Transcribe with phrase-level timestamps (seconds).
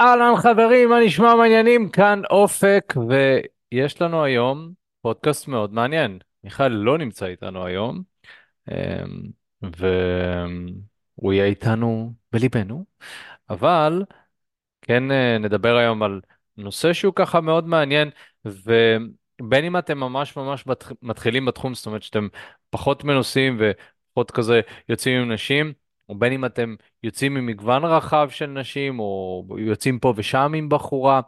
[0.00, 1.88] אהלן חברים, מה נשמע מעניינים?
[1.88, 4.72] כאן אופק, ויש לנו היום
[5.02, 6.18] פודקאסט מאוד מעניין.
[6.44, 8.02] מיכאל לא נמצא איתנו היום,
[8.70, 9.22] אמ,
[9.62, 12.84] והוא יהיה איתנו בליבנו,
[13.50, 14.04] אבל
[14.82, 16.20] כן אה, נדבר היום על
[16.56, 18.10] נושא שהוא ככה מאוד מעניין,
[18.44, 20.64] ובין אם אתם ממש ממש
[21.02, 22.28] מתחילים בתחום, זאת אומרת שאתם
[22.70, 25.72] פחות מנוסים ופחות כזה יוצאים עם נשים,
[26.08, 31.20] או בין אם אתם יוצאים ממגוון רחב של נשים, או יוצאים פה ושם עם בחורה,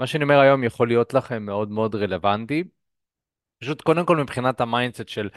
[0.00, 2.64] מה שאני אומר היום יכול להיות לכם מאוד מאוד רלוונטי.
[3.60, 5.28] פשוט קודם כל מבחינת ה mindset של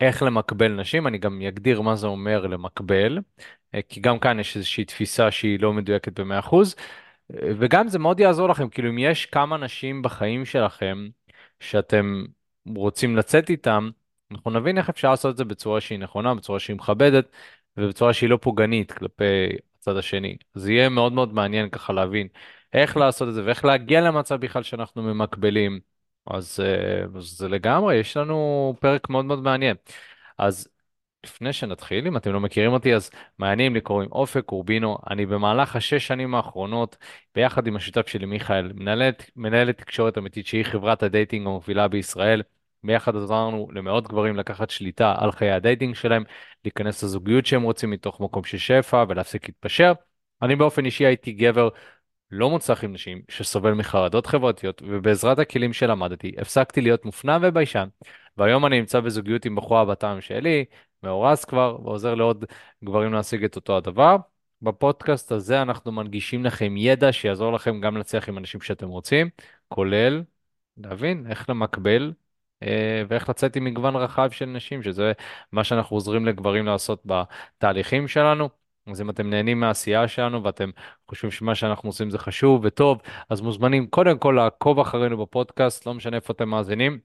[0.00, 3.18] איך למקבל נשים, אני גם אגדיר מה זה אומר למקבל,
[3.74, 6.74] אה, כי גם כאן יש איזושהי תפיסה שהיא לא מדויקת ב-100%.
[7.30, 11.08] וגם זה מאוד יעזור לכם, כאילו אם יש כמה נשים בחיים שלכם
[11.60, 12.24] שאתם
[12.76, 13.90] רוצים לצאת איתם,
[14.30, 17.28] אנחנו נבין איך אפשר לעשות את זה בצורה שהיא נכונה, בצורה שהיא מכבדת
[17.76, 19.24] ובצורה שהיא לא פוגענית כלפי
[19.78, 20.36] הצד השני.
[20.54, 22.28] זה יהיה מאוד מאוד מעניין ככה להבין
[22.72, 25.80] איך לעשות את זה ואיך להגיע למצב בכלל שאנחנו ממקבלים.
[26.26, 29.76] אז, אה, זה לגמרי, יש לנו פרק מאוד מאוד מעניין.
[30.38, 30.68] אז
[31.24, 34.98] לפני שנתחיל, אם אתם לא מכירים אותי, אז מה עניינים לי קוראים אופק אורבינו.
[35.10, 36.96] אני במהלך השש שנים האחרונות,
[37.34, 41.46] ביחד עם השותף שלי מיכאל, מנהל את, מנהל את תקשורת אמיתית שהיא חברת ה dating
[41.46, 42.42] המובילה בישראל.
[42.84, 46.24] ביחד עזרנו למאות גברים לקחת שליטה על חיי ה dating שלהם,
[46.64, 49.92] להיכנס לזוגיות שהם רוצים מתוך מקום של שפע ולהפסיק להתפשר.
[50.42, 51.68] אני באופן אישי הייתי גבר
[52.30, 57.88] לא מוצלח עם נשים, שסובל מחרדות חברתיות, ובעזרת הכלים שלמדתי, הפסקתי להיות מופנם וביישן,
[58.36, 60.64] והיום אני נמצא בזוגיות עם בחורה בטעם שלי,
[61.02, 62.44] מאורס כבר, ועוזר לעוד
[62.84, 64.16] גברים להשיג את אותו הדבר.
[64.62, 69.30] בפודקאסט הזה אנחנו מנגישים לכם ידע שיעזור לכם גם להצליח עם נשים שאתם רוצים,
[69.68, 70.22] כולל
[70.76, 72.12] להבין איך למקבל
[73.08, 75.12] ואיך לצאת עם מגוון רחב של נשים, שזה
[75.52, 78.48] מה שאנחנו עוזרים לגברים לעשות בתהליכים שלנו.
[78.86, 80.70] אז אם אתם נהנים מהעשייה שלנו ואתם
[81.08, 85.94] חושבים שמה שאנחנו עושים זה חשוב וטוב, אז מוזמנים קודם כל לעקוב אחרינו בפודקאסט, לא
[85.94, 86.98] משנה איפה אתם מאזינים.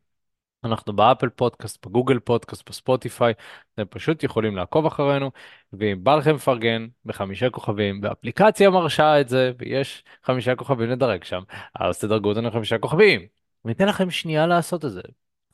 [0.64, 3.34] אנחנו באפל פודקאסט, בגוגל פודקאסט, בספוטיפיי,
[3.74, 5.31] אתם פשוט יכולים לעקוב אחרינו,
[5.74, 11.41] ואם בא לכם לפרגן בחמישה כוכבים, באפליקציה מרשה את זה, ויש חמישה כוכבים לדרג שם,
[11.75, 13.22] אז תדרגו אותנו חמישה כוכבים.
[13.66, 15.01] וניתן לכם שנייה לעשות את זה.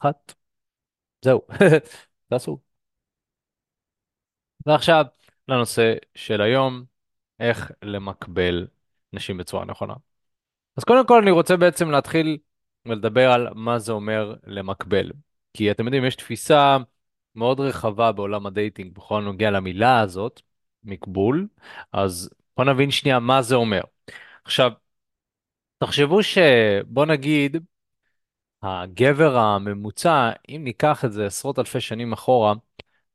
[0.06, 0.34] אחת,
[1.26, 1.42] זהו,
[2.30, 2.60] תעשו.
[4.66, 5.06] ועכשיו
[5.48, 6.84] לנושא של היום,
[7.40, 8.68] איך למקבל
[9.14, 9.94] נשים בצורה נכונה.
[10.78, 12.38] אז קודם כל אני רוצה בעצם להתחיל
[12.86, 15.12] ולדבר על מה זה אומר למקבל.
[15.54, 16.78] כי אתם יודעים, יש תפיסה
[17.36, 20.42] מאוד רחבה בעולם הדייטינג בכל הנוגע למילה הזאת,
[20.84, 21.48] מקבול,
[21.92, 23.82] אז בוא נבין שנייה מה זה אומר.
[24.46, 24.72] עכשיו,
[25.78, 26.38] תחשבו ש...
[26.88, 27.58] בוא נגיד,
[28.66, 32.54] הגבר הממוצע, אם ניקח את זה עשרות אלפי שנים אחורה,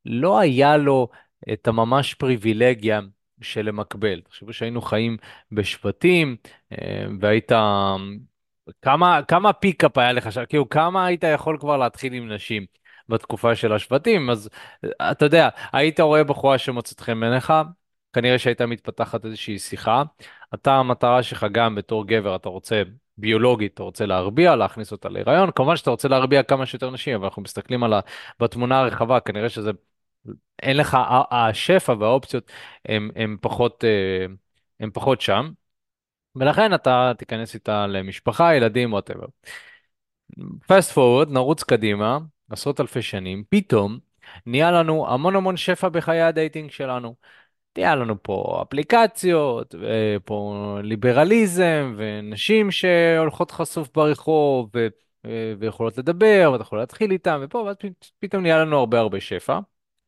[0.04, 1.08] לא היה לו
[1.52, 3.00] את הממש פריבילגיה
[3.40, 4.20] של למקבל.
[4.20, 5.16] תחשבו שהיינו חיים
[5.52, 6.36] בשבטים,
[6.72, 7.52] אה, והיית...
[8.82, 10.42] כמה, כמה פיקאפ היה לך שם?
[10.48, 12.66] כאילו, כמה היית יכול כבר להתחיל עם נשים
[13.08, 14.30] בתקופה של השבטים?
[14.30, 14.48] אז
[15.12, 17.52] אתה יודע, היית רואה בחורה שמוצאת חן בעיניך,
[18.12, 20.02] כנראה שהייתה מתפתחת איזושהי שיחה.
[20.54, 22.82] אתה, המטרה שלך גם בתור גבר, אתה רוצה
[23.18, 25.50] ביולוגית, אתה רוצה להרביע, להכניס אותה להיריון.
[25.50, 28.00] כמובן שאתה רוצה להרביע כמה שיותר נשים, אבל אנחנו מסתכלים על ה...
[28.40, 29.70] בתמונה הרחבה, כנראה שזה
[30.62, 30.98] אין לך,
[31.30, 32.50] השפע והאופציות
[32.86, 34.26] הם, הם פחות, אה,
[34.80, 35.50] הם פחות שם,
[36.36, 39.26] ולכן אתה תיכנס איתה למשפחה, ילדים, וואטאבר.
[40.66, 42.18] fast forward, נרוץ קדימה,
[42.50, 43.98] עשרות אלפי שנים, פתאום
[44.46, 47.14] נהיה לנו המון המון שפע בחיי ה dating שלנו.
[47.76, 49.74] נהיה לנו פה אפליקציות,
[50.24, 54.88] פה ליברליזם, ונשים שהולכות חשוף ברחוב, ו...
[55.58, 57.76] ויכולות לדבר, ואתה יכול להתחיל איתם, ופה, ואז
[58.18, 59.58] פתאום נהיה לנו הרבה הרבה שפע.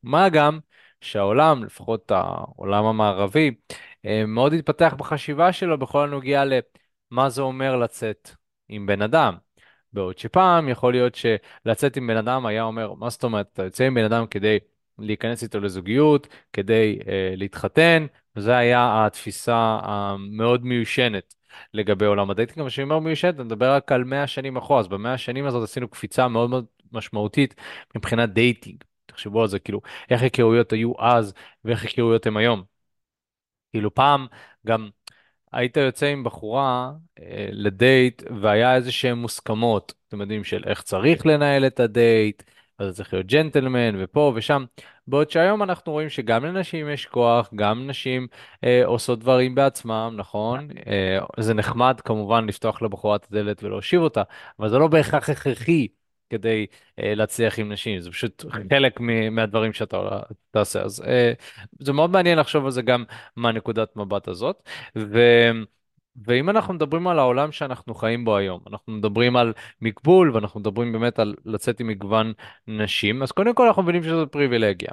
[0.03, 0.59] מה גם
[1.01, 3.51] שהעולם, לפחות העולם המערבי,
[4.07, 8.31] אה, מאוד התפתח בחשיבה שלו בכל הנוגע למה זה אומר לצאת
[8.69, 9.35] עם בן אדם.
[9.93, 13.85] בעוד שפעם יכול להיות שלצאת עם בן אדם היה אומר, מה זאת אומרת, אתה יוצא
[13.85, 14.59] עם בן אדם כדי
[15.03, 21.35] להיכנס איתו לזוגיות, כדי אה, להתחתן, וזו היה התפיסה המאוד מיושנת
[21.75, 22.61] לגבי עולם ה dating.
[22.61, 25.63] אבל כשאני אומר מיושנת, אני מדבר רק על 100 שנים אחורה, אז במאה השנים הזאת
[25.63, 27.55] עשינו קפיצה מאוד מאוד משמעותית
[27.97, 28.85] מבחינת dating.
[29.07, 29.81] תחשבו על זה, כאילו,
[30.11, 31.35] איך היכרויות היו אז
[31.65, 32.65] ואיך היכרויות הם היום.
[33.73, 34.27] כאילו פעם
[34.67, 34.91] גם
[35.53, 41.27] היית יוצא עם בחורה אה, לדייט והיה איזה שהן מוסכמות, אתם יודעים, של איך צריך
[41.27, 42.43] לנהל את הדייט,
[42.83, 44.65] אז זה צריך להיות ג'נטלמן ופה ושם.
[45.07, 48.27] בעוד שהיום אנחנו רואים שגם לנשים יש כוח, גם נשים
[48.65, 50.69] אה, עושות דברים בעצמם, נכון?
[50.87, 54.23] אה, זה נחמד כמובן לפתוח לבחורה את הדלת ולהושיב אותה,
[54.59, 55.89] אבל זה לא בהכרח הכרחי
[56.31, 56.67] כדי
[56.99, 60.21] אה, להצליח עם נשים, זה פשוט חלק מ- מהדברים שאתה
[60.51, 60.83] תעשה.
[60.83, 61.33] אז אה,
[61.81, 63.05] זה מאוד מעניין לחשוב על זה גם
[63.37, 64.63] מהנקודת מבט הזאת.
[64.97, 65.19] ו...
[66.27, 70.93] ואם אנחנו מדברים על העולם שאנחנו חיים בו היום, אנחנו מדברים על מקבול ואנחנו מדברים
[70.93, 72.33] באמת על לצאת עם מגוון
[72.67, 74.91] נשים, אז קודם כל אנחנו מבינים שזו פריבילגיה.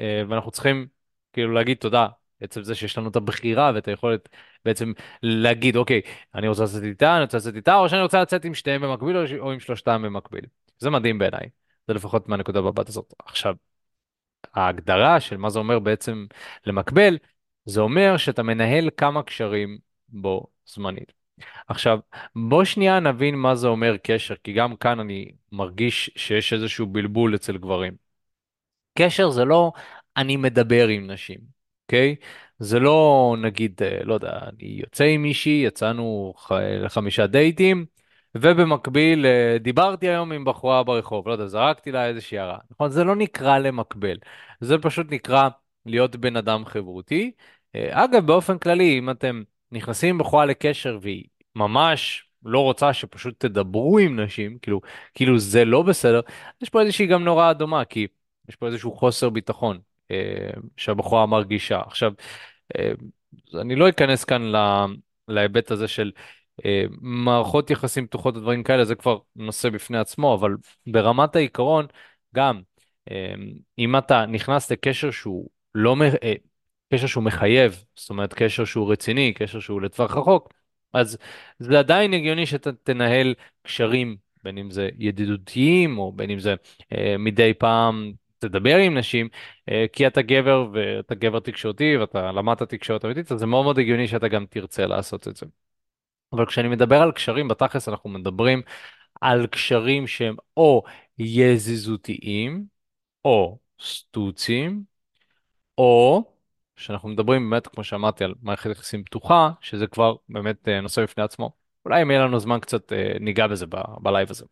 [0.00, 0.86] אה, ואנחנו צריכים
[1.32, 2.08] כאילו להגיד תודה
[2.40, 4.28] עצם זה שיש לנו את הבחירה ואת היכולת
[4.64, 6.00] בעצם להגיד, אוקיי,
[6.34, 9.16] אני רוצה לצאת איתה, אני רוצה לצאת איתה, או שאני רוצה לצאת עם שניהם במקביל
[9.16, 10.44] או או עם שלושתם במקביל.
[10.78, 11.48] זה מדהים בעיניי,
[11.88, 13.14] זה לפחות מהנקודה בבת הזאת.
[13.24, 13.54] עכשיו,
[14.54, 16.26] ההגדרה של מה זה אומר בעצם
[16.66, 17.18] למקבל,
[17.64, 19.78] זה אומר שאתה מנהל כמה קשרים
[20.14, 21.12] בו זמנית.
[21.68, 21.98] עכשיו,
[22.36, 27.34] בוא שנייה נבין מה זה אומר קשר, כי גם כאן אני מרגיש שיש איזשהו בלבול
[27.34, 27.96] אצל גברים.
[28.98, 29.72] קשר זה לא
[30.16, 31.38] אני מדבר עם נשים,
[31.86, 32.16] אוקיי?
[32.58, 37.86] זה לא נגיד, אה, לא יודע, אני יוצא עם מישהי, יצאנו ח- לחמישה דייטים,
[38.34, 42.58] ובמקביל אה, דיברתי היום עם בחורה ברחוב, לא יודע, זרקתי לה איזושהי הערה.
[42.70, 42.90] נכון?
[42.90, 44.16] זה לא נקרא למקבל,
[44.60, 45.48] זה פשוט נקרא
[45.86, 47.32] להיות בן אדם חברותי.
[47.74, 49.42] אה, אגב, באופן כללי, אם אתם
[49.74, 51.24] נכנסים בחורה לקשר והיא
[51.56, 54.80] ממש לא רוצה שפשוט תדברו עם נשים, כאילו,
[55.14, 56.20] כאילו זה לא בסדר,
[56.62, 58.06] יש פה איזושהי גם נוראה דומה, כי...
[58.48, 59.78] יש פה איזשהו חוסר ביטחון
[60.10, 61.80] אה, שהבחורה מרגישה.
[61.86, 62.12] עכשיו,
[62.78, 62.92] אה,
[63.60, 64.94] אני לא אכנס כאן ל-
[65.28, 66.12] להיבט הזה של
[66.64, 70.56] אה, מערכות יחסים פתוחות ודברים כאלה, זה כבר נושא בפני עצמו, אבל
[70.86, 71.86] ברמת העיקרון,
[72.34, 72.60] גם
[73.10, 73.34] אה,
[73.78, 76.34] אם אתה נכנס לקשר שהוא לא, אה,
[76.94, 80.52] קשר שהוא מחייב, זאת אומרת קשר שהוא רציני, קשר שהוא לטווח רחוק,
[80.92, 81.18] אז
[81.58, 86.54] זה עדיין הגיוני שאתה תנהל קשרים, בין אם זה ידידותיים או בין אם זה
[86.92, 89.28] אה, מדי פעם תדבר עם נשים,
[89.68, 93.78] אה, כי אתה גבר ואתה גבר תקשורתי ואתה למדת תקשורת אמיתית, אז זה מאוד מאוד
[93.78, 95.46] הגיוני שאתה גם תרצה לעשות את זה.
[96.32, 98.62] אבל כשאני מדבר על קשרים, בתכלס אנחנו מדברים
[99.20, 100.82] על קשרים שהם או
[101.18, 102.64] יזיזותיים,
[103.24, 104.84] או סטוציים,
[105.78, 106.33] או
[106.76, 111.24] שאנחנו מדברים באמת, כמו שאמרתי, על מערכת יחסים פתוחה, שזה כבר באמת אה, נושא בפני
[111.24, 111.50] עצמו.
[111.84, 113.66] אולי אם יהיה לנו זמן קצת אה, ניגע בזה
[114.00, 114.44] בלייב הזה.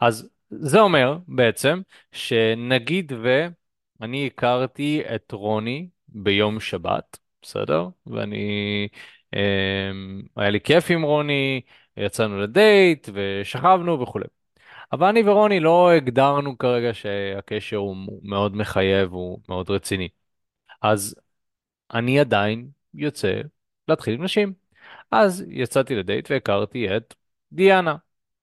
[0.00, 1.80] אז זה אומר בעצם
[2.12, 3.12] שנגיד
[4.00, 7.88] ואני הכרתי את רוני ביום שבת, בסדר?
[8.06, 8.88] ואני,
[9.34, 9.90] אה,
[10.36, 11.60] היה לי כיף עם רוני,
[11.96, 14.24] יצאנו לדייט ושכבנו וכולי.
[14.92, 20.08] אבל אני ורוני לא הגדרנו כרגע שהקשר הוא מאוד מחייב, הוא מאוד רציני.
[20.82, 21.14] אז
[21.94, 23.40] אני עדיין יוצא
[23.88, 24.52] להתחיל עם נשים.
[25.10, 27.14] אז יצאתי לדייט והכרתי את
[27.52, 27.96] דיאנה.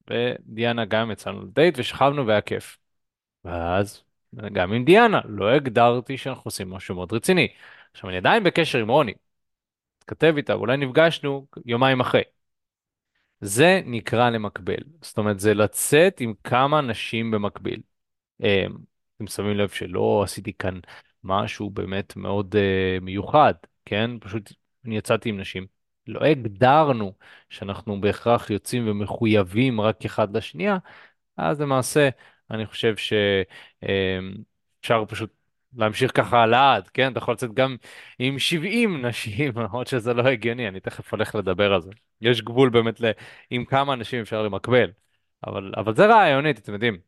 [0.10, 2.78] ודיאנה גם יצאנו לדייט ושכבנו והיה כיף.
[3.46, 4.04] ואז
[4.54, 7.48] גם עם דיאנה לא הגדרתי שאנחנו עושים משהו מאוד רציני.
[7.92, 9.14] עכשיו אני עדיין בקשר עם רוני,
[9.98, 12.22] התכתב איתה, אולי נפגשנו יומיים אחרי.
[13.42, 17.82] זה נקרא למקבל, זאת אומרת זה לצאת עם כמה נשים במקביל.
[18.44, 18.66] אה,
[19.16, 20.80] אתם שמים לב שלא עשיתי כאן
[21.28, 23.54] משהו באמת מאוד uh, מיוחד,
[23.86, 24.12] כן?
[24.20, 24.54] פשוט
[24.86, 25.68] אני יצאתי עם נשים.
[26.08, 27.14] לא הגדרנו
[27.50, 30.78] שאנחנו בהכרח יוצאים ומחויבים רק אחד לשנייה,
[31.38, 32.10] אז למעשה
[32.52, 32.96] אני חושב
[33.82, 35.34] שאפשר פשוט
[35.78, 37.12] להמשיך ככה לעד, כן?
[37.12, 37.78] אתה יכול לצאת גם
[38.20, 41.92] עם 70 נשים, למרות שזה לא הגיוני, אני תכף הולך לדבר על זה.
[42.22, 43.02] יש גבול באמת.
[43.50, 44.92] עם כמה אנשים אפשר למקבל,
[45.48, 47.07] אבל, אבל זה רעיונית, אתם יודעים.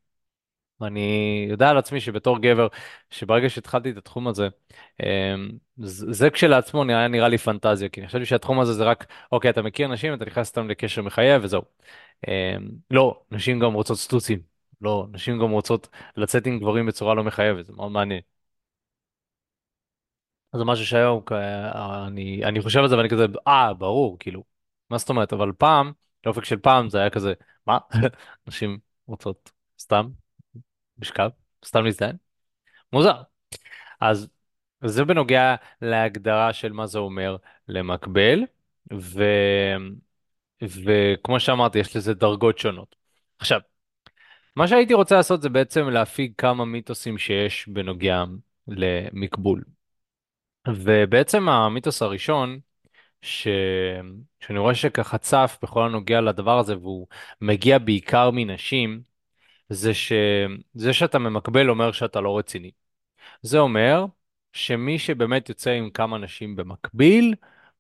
[0.82, 1.02] אני
[1.50, 2.68] יודע על עצמי שבתור גבר,
[3.10, 4.48] שברגע שהתחלתי את התחום הזה,
[5.04, 9.50] אמ, זה כשלעצמו נראה, נראה לי פנטזיה, כי אני חשבתי שהתחום הזה זה רק, אוקיי,
[9.52, 11.62] אתה מכיר נשים, אתה נכנס איתם לקשר מחייב וזהו.
[12.28, 14.40] אמ, לא, נשים גם רוצות סטוצים.
[14.82, 18.22] לא, נשים גם רוצות לצאת עם גברים בצורה לא מחייבת, זה מאוד מעניין.
[20.56, 21.32] זה משהו שהיום, כ-
[22.08, 24.44] אני, אני חושב על זה ואני כזה, אה, ברור, כאילו,
[24.90, 25.92] מה זאת אומרת, אבל פעם,
[26.26, 27.34] באופק של פעם זה היה כזה,
[27.68, 27.78] מה?
[28.48, 30.10] נשים רוצות סתם
[31.00, 31.30] משכב,
[31.66, 32.16] סתם להזדיין?
[32.94, 33.22] מוזר.
[34.02, 34.28] אז
[34.84, 37.38] זה בנוגע להגדרה של מה זה אומר
[37.68, 38.40] למקבל,
[38.94, 39.24] ו...
[40.62, 42.96] וכמו שאמרתי, יש לזה דרגות שונות.
[43.40, 43.60] עכשיו,
[44.56, 48.24] מה שהייתי רוצה לעשות זה בעצם להפיג כמה מיתוסים שיש בנוגע
[48.68, 49.64] למקבול.
[50.68, 52.60] ובעצם המיתוס הראשון,
[53.22, 53.48] ש...
[54.40, 57.08] שאני רואה שככה צף בכל הנוגע לדבר הזה, והוא
[57.42, 59.02] מגיע בעיקר מנשים,
[59.70, 62.72] זה שזה שאתה ממקבל אומר שאתה לא רציני.
[63.42, 64.06] זה אומר
[64.54, 67.36] שמי שבאמת יוצא עם כמה נשים במקביל,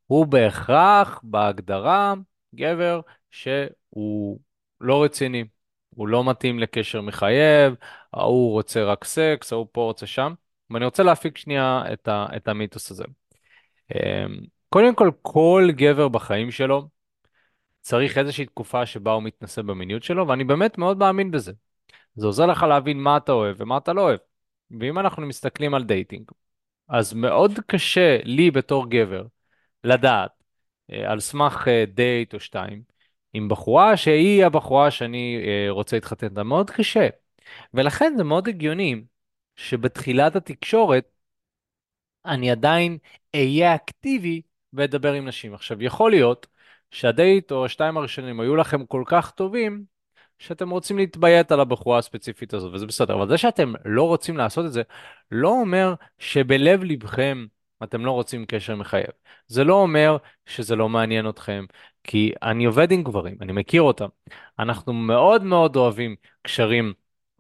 [0.08, 2.13] הוא בהכרח, בהגדרה,
[2.55, 4.39] גבר שהוא
[4.81, 5.43] לא רציני,
[5.89, 7.75] הוא לא מתאים לקשר מחייב,
[8.13, 10.34] ההוא רוצה רק סקס, ההוא פה רוצה שם.
[10.69, 13.03] ואני רוצה להפיק שנייה את, ה, את המיתוס הזה.
[13.96, 16.88] אמ, קודם כל, כל גבר בחיים שלו
[17.81, 21.53] צריך איזושהי תקופה שבה הוא מתנסה במיניות שלו, ואני באמת מאוד מאמין בזה.
[22.19, 24.19] זה עוזר לך להבין מה אתה אוהב ומה אתה לא אוהב.
[24.79, 26.31] ואם אנחנו מסתכלים על dating,
[26.88, 29.25] אז מאוד קשה לי בתור גבר
[29.83, 30.31] לדעת
[30.91, 32.83] אה, על סמך אה, דייט או שתיים
[33.33, 36.43] עם בחורה שהיא הבחורה שאני אה, רוצה להתחתן איתה.
[36.43, 37.07] מאוד קשה.
[37.73, 39.03] ולכן זה מאוד הגיוני
[39.55, 41.11] שבתחילת התקשורת
[42.25, 42.97] אני עדיין
[43.35, 44.41] אהיה אקטיבי
[44.73, 45.53] ואדבר עם נשים.
[45.53, 46.47] עכשיו, יכול להיות
[46.91, 49.85] שהדייט או השתיים הראשונים היו לכם כל כך טובים,
[50.39, 53.13] שאתם רוצים להתביית על הבחורה הספציפית הזאת, וזה בסדר.
[53.15, 54.81] אבל זה שאתם לא רוצים לעשות את זה,
[55.31, 57.46] לא אומר שבלב ליבכם
[57.84, 59.10] אתם לא רוצים קשר מחייב.
[59.48, 61.65] זה לא אומר שזה לא מעניין אתכם,
[62.03, 64.08] כי אני עובד עם גברים, אני מכיר אותם.
[64.60, 66.93] אנחנו מאוד מאוד אוהבים קשרים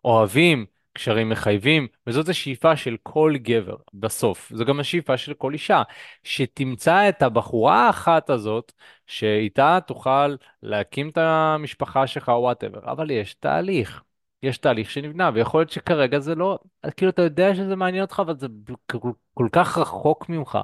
[0.05, 4.51] אוהבים, קשרים מחייבים, וזאת השאיפה של כל גבר בסוף.
[4.55, 5.83] זו גם השאיפה של כל אישה,
[6.23, 8.71] שתמצא את הבחורה האחת הזאת,
[9.07, 12.91] שאיתה תוכל להקים את המשפחה שלך או וואטאבר.
[12.91, 14.03] אבל יש תהליך.
[14.43, 16.59] יש תהליך שנבנה, ויכול להיות שכרגע זה לא,
[16.97, 18.47] כאילו אתה יודע שזה מעניין אותך, אבל זה
[18.91, 20.57] כל, כל כך רחוק ממך,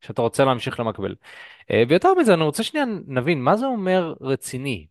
[0.00, 1.14] שאתה רוצה להמשיך למקבל.
[1.70, 4.86] אה, ויותר מזה, אני רוצה שנייה נבין, מה זה אומר רציני?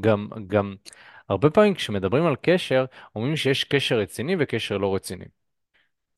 [0.00, 0.74] גם, גם
[1.28, 2.84] הרבה פעמים כשמדברים על קשר,
[3.16, 5.24] אומרים שיש קשר רציני וקשר לא רציני.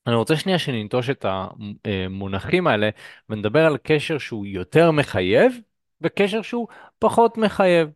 [0.06, 1.24] אני רוצה שנייה שננטוש את
[1.84, 2.90] המונחים האלה
[3.28, 5.52] ונדבר על קשר שהוא יותר מחייב
[6.00, 7.88] וקשר שהוא פחות מחייב,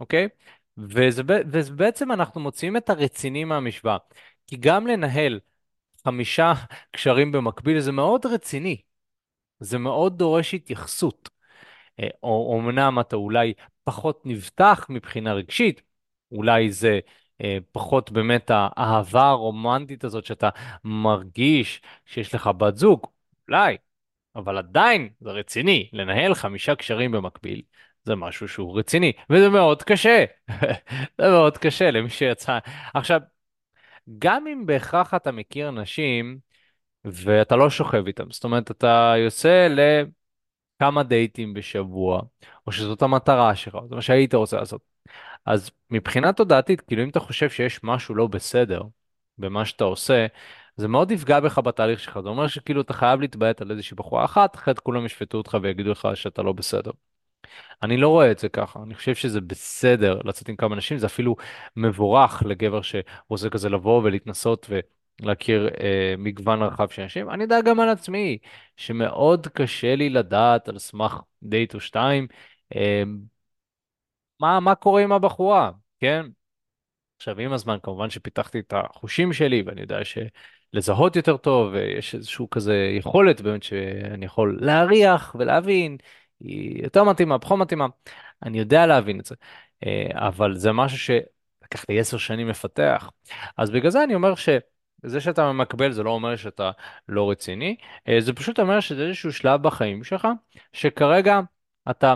[0.00, 0.28] אוקיי?
[0.78, 3.96] וזה, ובעצם אנחנו מוציאים את הרציני מהמשוואה.
[4.46, 5.40] כי גם לנהל
[6.04, 6.52] חמישה
[6.90, 8.76] קשרים במקביל זה מאוד רציני.
[9.60, 11.30] זה מאוד דורש התייחסות.
[12.00, 13.52] אה, או אמנם אתה אולי
[13.84, 15.82] פחות נבטח מבחינה רגשית,
[16.32, 17.00] אולי זה
[17.40, 20.48] אה, פחות באמת האהבה הרומנטית הזאת שאתה
[20.84, 23.06] מרגיש שיש לך בת זוג,
[23.48, 23.76] אולי,
[24.36, 27.62] אבל עדיין זה רציני, לנהל חמישה קשרים במקביל.
[28.04, 30.24] זה משהו שהוא רציני, וזה מאוד קשה.
[31.18, 32.58] זה מאוד קשה למי שיצא.
[32.94, 33.20] עכשיו,
[34.18, 36.38] גם אם בהכרח אתה מכיר נשים
[37.04, 39.68] ואתה לא שוכב איתם, זאת אומרת, אתה יוצא
[40.82, 42.22] לכמה דייטים בשבוע,
[42.66, 44.82] או שזאת המטרה שלך, זה מה שהיית רוצה לעשות.
[45.46, 48.82] אז מבחינה תודעתית, כאילו אם אתה חושב שיש משהו לא בסדר
[49.38, 50.26] במה שאתה עושה,
[50.76, 52.20] זה מאוד יפגע בך בתהליך שלך.
[52.22, 55.90] זה אומר שכאילו אתה חייב להתביית על איזושהי בחורה אחת, אחרת כולם ישפטו אותך ויגידו
[55.90, 56.90] לך שאתה לא בסדר.
[57.82, 61.06] אני לא רואה את זה ככה, אני חושב שזה בסדר לצאת עם כמה אנשים, זה
[61.06, 61.36] אפילו
[61.76, 64.66] מבורך לגבר שרוצה כזה לבוא ולהתנסות
[65.22, 67.30] ולהכיר אה, מגוון רחב של אנשים.
[67.30, 68.38] אני יודע גם על עצמי,
[68.76, 72.26] שמאוד קשה לי לדעת על סמך דייט או שתיים,
[72.76, 73.02] אה,
[74.40, 76.26] מה, מה קורה עם הבחורה, כן?
[77.16, 82.50] עכשיו, עם הזמן, כמובן שפיתחתי את החושים שלי, ואני יודע שלזהות יותר טוב, ויש איזשהו
[82.50, 85.96] כזה יכולת באמת שאני יכול להריח ולהבין,
[86.40, 87.86] היא יותר מתאימה, פחות מתאימה.
[88.42, 89.34] אני יודע להבין את זה,
[89.86, 93.10] אה, אבל זה משהו שלקח לי עשר שנים לפתח.
[93.56, 94.34] אז בגלל זה אני אומר
[95.06, 96.70] שזה שאתה מקבל זה לא אומר שאתה
[97.08, 97.76] לא רציני,
[98.08, 100.28] אה, זה פשוט אומר שזה איזשהו שלב בחיים שלך,
[100.72, 101.40] שכרגע
[101.90, 102.14] אתה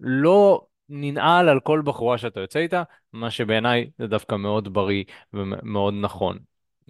[0.00, 5.94] לא ננעל על כל בחורה שאתה יוצא איתה, מה שבעיניי זה דווקא מאוד בריא ומאוד
[6.00, 6.38] נכון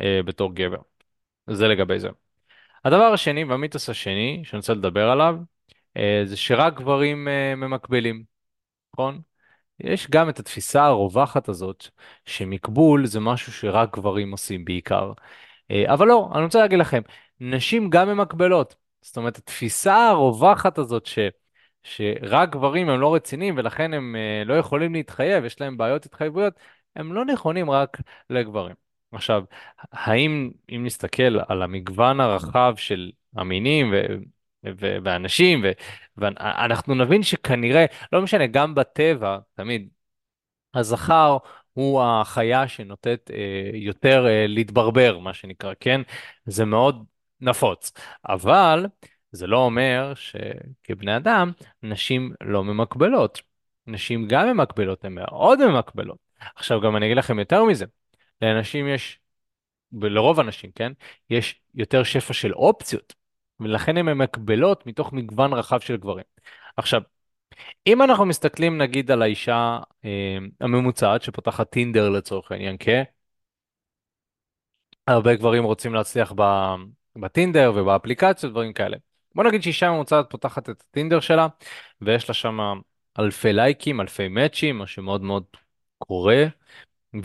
[0.00, 0.81] אה, בתור גבר.
[1.47, 2.09] זה לגבי זה.
[2.85, 5.37] הדבר השני והמיתוס השני שאני רוצה לדבר עליו,
[5.97, 8.25] אה, זה שרק גברים אה, ממקבלים,
[8.95, 9.21] נכון?
[9.80, 11.88] יש גם את התפיסה הרווחת הזאת,
[12.25, 15.12] שמקבול זה משהו שרק גברים עושים בעיקר.
[15.70, 17.02] אה, אבל לא, אני רוצה להגיד לכם,
[17.40, 18.75] נשים גם ממקבלות.
[19.02, 21.18] זאת אומרת, התפיסה הרווחת הזאת ש...
[21.82, 26.54] שרק גברים הם לא רציניים ולכן הם אה, לא יכולים להתחייב, יש להם בעיות התחייבויות,
[26.97, 27.99] הם לא נכונים רק
[28.30, 28.75] לגברים.
[29.12, 29.44] עכשיו,
[29.92, 34.16] האם אם נסתכל על המגוון הרחב של המינים ו...
[34.65, 35.65] ואנשים,
[36.17, 39.88] ואנחנו נבין שכנראה, לא משנה, גם בטבע, תמיד,
[40.75, 41.38] הזכר
[41.73, 46.00] הוא החיה שנוטית אה, יותר אה, להתברבר, מה שנקרא, כן?
[46.47, 47.05] זה מאוד
[47.41, 47.93] נפוץ.
[48.29, 48.87] אבל
[49.33, 53.43] זה לא אומר שכבני אדם, נשים לא ממקבלות.
[53.87, 56.19] נשים גם ממקבלות, הן מאוד ממקבלות.
[56.57, 57.85] עכשיו גם אני אגיד לכם יותר מזה,
[58.43, 59.21] לאנשים יש,
[60.00, 60.93] ולרוב הנשים, כן?
[61.31, 63.15] יש יותר שפע של אופציות,
[63.61, 66.25] ולכן הן ממקבלות מתוך מגוון רחב של גברים.
[66.77, 67.03] עכשיו,
[67.87, 73.03] אם אנחנו מסתכלים נגיד על האישה אה, הממוצעת שפותחת טינדר לצורך העניין, כן?
[75.07, 76.33] הרבה גברים רוצים להצליח
[77.17, 78.97] בטינדר ובאפליקציות, דברים כאלה.
[79.35, 81.47] בוא נגיד שאישה ממוצעת פותחת את הטינדר שלה,
[82.00, 82.59] ויש לה שם
[83.19, 85.45] אלפי לייקים, אלפי מאצ'ים, מה שמאוד מאוד
[85.99, 86.45] קורה,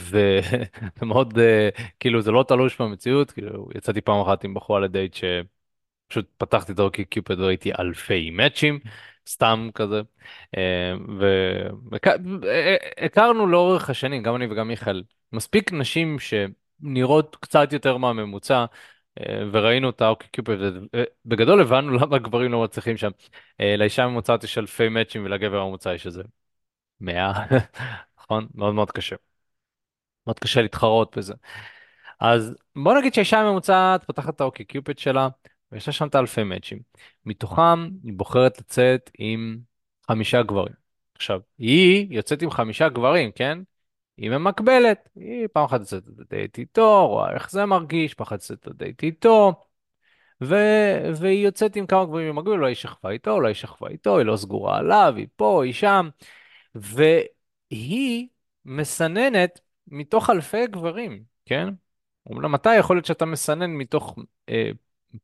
[1.01, 5.13] ומאוד, uh, כאילו זה לא תלוש במציאות, כאילו יצאתי פעם אחת עם בחורה לדייט
[6.13, 8.79] שפשוט פתחתי את אורקי קיופד וראיתי אלפי מאצ'ים,
[9.27, 10.01] סתם כזה,
[10.57, 10.93] אה,
[13.01, 18.65] והכרנו לאורך השנים, גם אני וגם מיכאל, מספיק נשים שנראות קצת יותר מהממוצע,
[19.19, 20.57] אה, וראינו את האוקיקיופד,
[21.25, 23.11] בגדול הבנו למה הגברים לא מצליחים שם.
[23.61, 26.23] אה, לאישה הממוצעת יש אלפי מאצ'ים ולגבר הממוצע יש איזה
[27.01, 27.33] 100,
[28.19, 28.47] נכון?
[28.55, 29.15] מאוד מאוד קשה.
[30.27, 31.33] מאוד קשה להתחרות בזה.
[32.19, 35.27] אז בוא נגיד שהאישה הממוצעת פותחת את האוקיקיופד שלה,
[35.73, 36.79] ויש לה שם את האלפי מאצ'ים.
[37.25, 39.59] מתוכם היא בוחרת לצאת עם
[40.07, 40.73] חמישה גברים.
[41.15, 43.59] עכשיו, היא יוצאת עם חמישה גברים, כן?
[44.17, 48.67] היא ממקבלת, היא פעם אחת יוצאת לדייט איתו, רואה איך זה מרגיש, פעם אחת יוצאת
[48.67, 49.53] לדייט איתו,
[50.43, 50.55] ו...
[51.15, 54.25] והיא יוצאת עם כמה גברים במקביל, אולי היא שכבה איתו, אולי היא שכבה איתו, היא
[54.25, 56.09] לא סגורה עליו, היא פה, היא שם,
[56.75, 58.27] והיא
[58.65, 61.69] מסננת מתוך אלפי גברים, כן?
[62.25, 64.15] אומנם מתי יכול להיות שאתה מסנן מתוך
[64.49, 64.71] אה,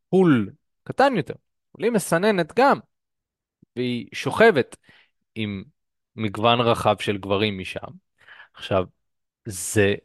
[0.10, 0.50] פול
[0.84, 1.34] קטן יותר,
[1.76, 2.80] אבל היא מסננת גם,
[3.76, 4.78] והיא שוכבת
[5.36, 5.64] עם
[6.16, 7.88] מגוון רחב של גברים משם.
[8.54, 8.86] עכשיו,
[9.46, 9.96] זה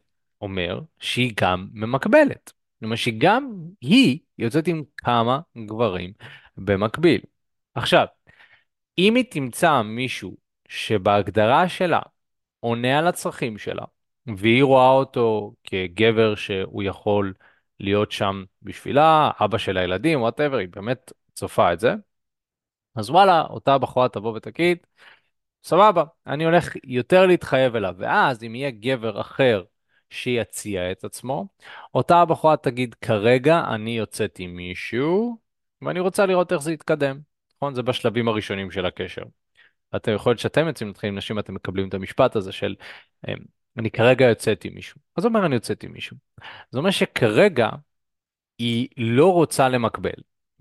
[0.40, 2.52] אומר שהיא גם ממקבלת.
[2.74, 6.12] זאת אומרת שגם היא יוצאת עם כמה גברים
[6.56, 7.20] במקביל.
[7.74, 8.06] עכשיו,
[8.98, 10.36] אם היא תמצא מישהו
[10.68, 12.00] שבהגדרה שלה
[12.60, 13.84] עונה על הצרכים שלה,
[14.36, 17.34] והיא רואה אותו כגבר שהוא יכול
[17.80, 21.94] להיות שם בשבילה, אבא של הילדים, וואטאבר, היא באמת צופה את זה,
[22.96, 24.78] אז וואלה, אותה בחורה תבוא ותגיד,
[25.64, 29.64] סבבה, אני הולך יותר להתחייב אליו, ואז אם יהיה גבר אחר
[30.10, 31.48] שיציע את עצמו,
[31.94, 35.38] אותה הבחורה תגיד, כרגע אני יוצאת עם מישהו,
[35.82, 37.20] ואני רוצה לראות איך זה יתקדם.
[37.56, 37.74] נכון?
[37.74, 39.22] זה בשלבים הראשונים של הקשר.
[39.96, 42.74] אתם יכול להיות שאתם יוצאים להתחיל עם נשים, אתם מקבלים את המשפט הזה של,
[43.28, 43.34] אמ,
[43.78, 45.00] אני כרגע יוצאת עם מישהו.
[45.16, 46.16] אז אומר אני יוצאת עם מישהו.
[46.70, 47.68] זה אומר שכרגע
[48.58, 50.12] היא לא רוצה למקבל.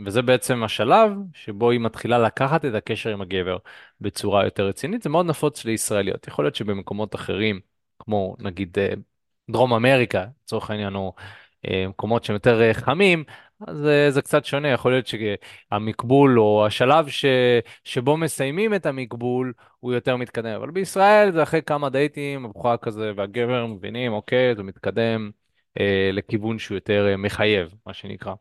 [0.06, 3.58] וזה בעצם השלב שבו היא מתחילה לקחת את הקשר עם הגבר
[4.02, 5.02] בצורה יותר רצינית.
[5.04, 6.28] זה מאוד נפוץ לישראליות.
[6.28, 7.60] יכול להיות שבמקומות אחרים,
[8.00, 8.94] כמו נגיד אה,
[9.52, 11.14] דרום אמריקה, לצורך העניין, או
[11.90, 13.24] מקומות שהם יותר אה, חמים,
[13.68, 13.78] אז
[14.10, 14.68] זה קצת שונה.
[14.68, 17.26] יכול להיות שהמקבול או השלב ש...
[17.84, 20.56] שבו מסיימים את המקבול הוא יותר מתקדם.
[20.56, 25.32] אבל בישראל זה אחרי כמה דייטים, הבחורה כזה והגבר מבינים, אוקיי, זה מתקדם
[25.80, 28.34] אה, לכיוון שהוא יותר אה, מחייב, מה שנקרא.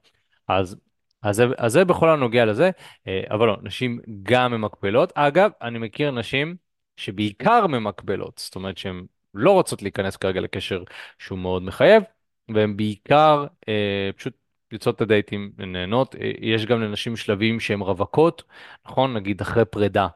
[0.48, 0.76] אז
[1.22, 2.70] אז זה, אז זה בכל הנוגע לזה,
[3.08, 5.12] אה, אבל לא, נשים גם ממקבלות.
[5.14, 6.56] אגב, אני מכיר נשים
[6.96, 10.82] שבעיקר ממקבלות, זאת אומרת שהן לא רוצות להיכנס כרגע לקשר
[11.18, 12.02] שהוא מאוד מחייב,
[12.48, 14.34] והן בעיקר אה, פשוט
[14.72, 16.14] יוצאות את הדייטים ונהנות.
[16.14, 18.42] אה, יש גם לנשים שלבים שהן רווקות,
[18.86, 19.14] נכון?
[19.16, 20.08] נגיד אחרי פרידה.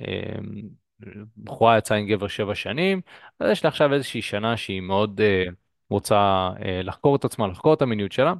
[0.00, 0.36] אה,
[1.44, 3.00] בחורה יצאה עם גבר שבע שנים,
[3.40, 5.44] אז יש לה עכשיו איזושהי שנה שהיא מאוד אה,
[5.90, 8.34] רוצה אה, לחקור את עצמה, לחקור את המיניות שלה.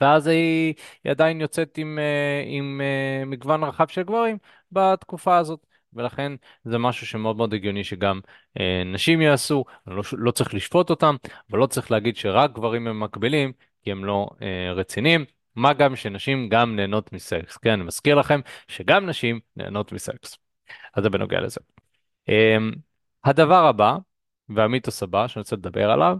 [0.00, 4.38] ואז היא, היא עדיין יוצאת עם, אה, עם אה, מגוון רחב של גברים
[4.72, 5.66] בתקופה הזאת.
[5.94, 6.32] ולכן
[6.64, 8.20] זה משהו שמאוד מאוד הגיוני שגם
[8.60, 11.16] אה, נשים יעשו, לא, לא צריך לשפוט אותם,
[11.50, 13.52] אבל לא צריך להגיד שרק גברים הם מקבילים,
[13.82, 15.24] כי הם לא אה, רציניים.
[15.56, 20.38] מה גם שנשים גם נהנות מסקס, כן, אני מזכיר לכם שגם נשים נהנות מסקס.
[20.94, 21.60] אז זה בנוגע לזה.
[22.28, 22.56] אה,
[23.24, 23.96] הדבר הבא,
[24.48, 26.16] והמיתוס הבא שאני רוצה לדבר עליו,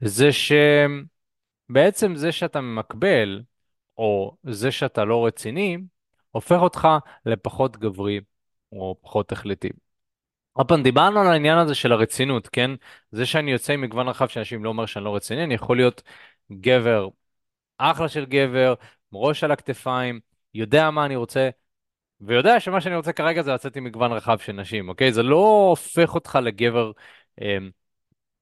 [0.00, 0.52] זה ש...
[1.68, 3.42] בעצם זה שאתה ממקבל,
[3.98, 5.78] או זה שאתה לא רציני,
[6.30, 6.88] הופך אותך
[7.26, 8.20] לפחות גברי,
[8.72, 9.68] או פחות החלטי.
[10.52, 12.70] עוד פעם, דיברנו על העניין הזה של הרצינות, כן?
[13.12, 15.76] זה שאני יוצא עם מגוון רחב של אנשים לא אומר שאני לא רציני, אני יכול
[15.76, 16.02] להיות
[16.52, 17.08] גבר,
[17.78, 18.74] אחלה של גבר,
[19.12, 20.20] ראש על הכתפיים,
[20.54, 21.50] יודע מה אני רוצה,
[22.20, 25.12] ויודע שמה שאני רוצה כרגע זה לצאת עם מגוון רחב של נשים, אוקיי?
[25.12, 26.92] זה לא הופך אותך לגבר
[27.42, 27.58] אה,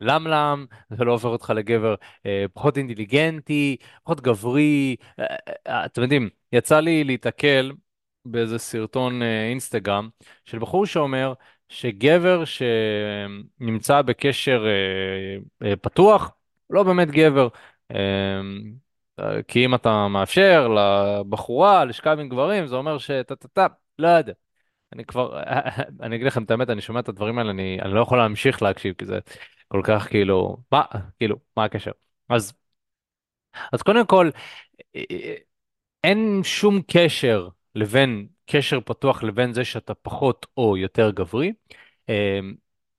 [0.00, 1.94] למלם, זה לא הופך אותך לגבר
[2.26, 4.96] אה, פחות אינטליגנטי, פחות גברי.
[5.18, 7.72] אה, אה, אה, אתם יודעים, יצא לי להיתקל
[8.24, 10.08] באיזה סרטון אה, אינסטגרם
[10.44, 11.32] של בחור שאומר
[11.68, 16.30] שגבר שנמצא בקשר אה, אה, פתוח,
[16.70, 17.48] לא באמת גבר.
[17.94, 18.40] אה,
[19.20, 23.66] אה, כי אם אתה מאפשר לבחורה לשכב עם גברים, זה אומר שטה-טה-טה,
[23.98, 24.32] לא יודע.
[24.92, 25.42] אני כבר,
[26.02, 28.62] אני אגיד לכם את האמת, אני שומע את הדברים האלה, אני, אני לא יכול להמשיך
[28.62, 29.18] להקשיב, כי זה
[29.68, 30.82] כל כך כאילו, מה,
[31.18, 31.90] כאילו, מה הקשר?
[32.28, 32.52] אז,
[33.72, 34.30] אז קודם כל,
[36.04, 37.48] אין שום קשר
[37.78, 41.52] לבין, קשר פתוח לבין זה שאתה פחות או יותר גברי.
[42.08, 42.54] אמ,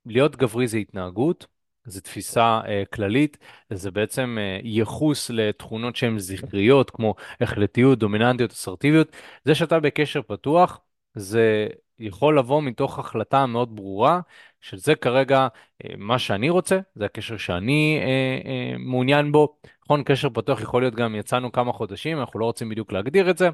[0.06, 1.46] להיות גברי זה התנהגות,
[1.84, 3.38] זו תפיסה uh, כללית,
[3.70, 9.08] זה בעצם uh, ייחוס לתכונות שהן זכריות, כמו החלטיות, דומיננטיות, אסרטיביות.
[9.44, 10.80] זה שאתה בקשר פתוח,
[11.14, 14.20] זה יכול לבוא מתוך החלטה מאוד ברורה,
[14.60, 15.48] שזה כרגע
[15.82, 19.56] uh, מה שאני רוצה, זה הקשר שאני uh, uh, מעוניין בו.
[19.84, 23.38] נכון, קשר פתוח יכול להיות גם יצאנו כמה חודשים, אנחנו לא רוצים בדיוק להגדיר את
[23.38, 23.48] זה,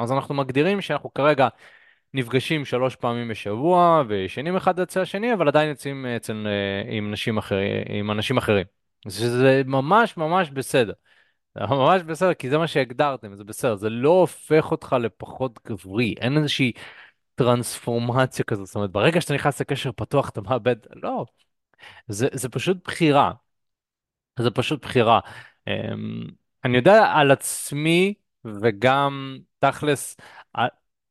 [0.00, 1.48] אז אנחנו מגדירים שאנחנו כרגע
[2.14, 6.46] נפגשים שלוש פעמים בשבוע וישנים אחד אצל השני, אבל עדיין יוצאים אצל,
[6.88, 8.66] עם, נשים אחרי, עם אנשים אחרים.
[9.08, 10.92] שזה ממש ממש בסדר.
[11.56, 16.38] ממש בסדר, כי זה מה שהגדרתם, זה בסדר, זה לא הופך אותך לפחות גברי, אין
[16.38, 16.72] איזושהי
[17.34, 21.24] טרנספורמציה כזאת, זאת אומרת, ברגע שאתה נכנס לקשר פתוח אתה מאבד, לא,
[22.08, 23.32] זה, זה פשוט בחירה,
[24.38, 25.20] זה פשוט בחירה.
[25.68, 26.22] אמ,
[26.64, 30.16] אני יודע על עצמי, וגם תכלס,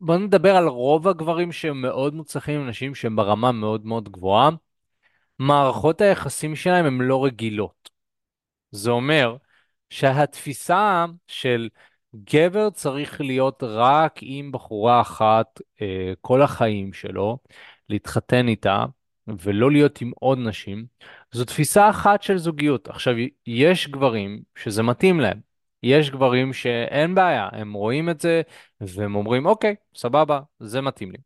[0.01, 4.49] בוא נדבר על רוב הגברים שהם מאוד מוצלחים נשים שהם ברמה מאוד מאוד גבוהה,
[5.39, 7.89] מערכות היחסים שלהם הן לא רגילות.
[8.71, 9.37] זה אומר
[9.89, 11.69] שהתפיסה של
[12.15, 17.37] גבר צריך להיות רק עם בחורה אחת אה, כל החיים שלו,
[17.89, 18.85] להתחתן איתה
[19.27, 20.85] ולא להיות עם עוד נשים,
[21.31, 22.87] זו תפיסה אחת של זוגיות.
[22.87, 23.13] עכשיו,
[23.47, 25.48] יש גברים שזה מתאים להם.
[25.83, 28.41] יש גברים שאין בעיה, הם רואים את זה
[28.81, 31.17] והם אומרים, אוקיי, סבבה, זה מתאים לי.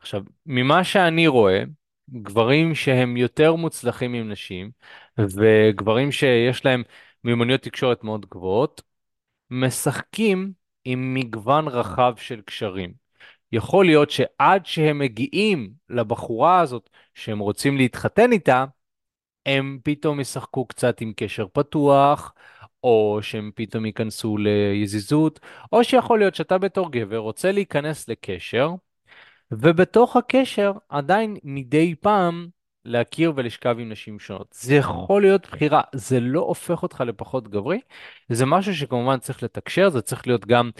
[0.00, 1.62] עכשיו, ממה שאני רואה,
[2.10, 4.70] גברים שהם יותר מוצלחים עם נשים,
[5.18, 6.82] וגברים שיש להם
[7.24, 8.82] מיומנויות תקשורת מאוד גבוהות,
[9.50, 10.52] משחקים
[10.84, 12.92] עם מגוון רחב של קשרים.
[13.52, 18.64] יכול להיות שעד שהם מגיעים לבחורה הזאת שהם רוצים להתחתן איתה,
[19.46, 22.32] הם פתאום ישחקו קצת עם קשר פתוח,
[22.84, 25.40] או שהם פתאום ייכנסו ליזיזות,
[25.72, 28.70] או שיכול להיות שאתה בתור גבר רוצה להיכנס לקשר,
[29.52, 32.48] ובתוך הקשר עדיין מדי פעם
[32.84, 34.54] להכיר ולשכב עם נשים שונות.
[34.60, 37.80] זה יכול להיות בחירה, זה לא הופך אותך לפחות גברי,
[38.28, 40.70] זה משהו שכמובן צריך לתקשר, זה צריך להיות גם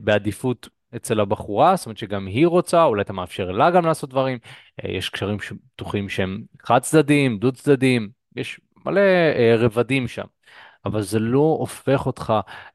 [0.00, 4.38] בעדיפות אצל הבחורה, זאת אומרת שגם היא רוצה, אולי אתה מאפשר לה גם לעשות דברים,
[4.84, 5.38] אה, יש קשרים
[5.76, 10.37] פתוחים שהם חד צדדיים, דו צדדיים, יש מלא אה, רבדים שם.
[10.84, 12.32] אבל זה לא הופך אותך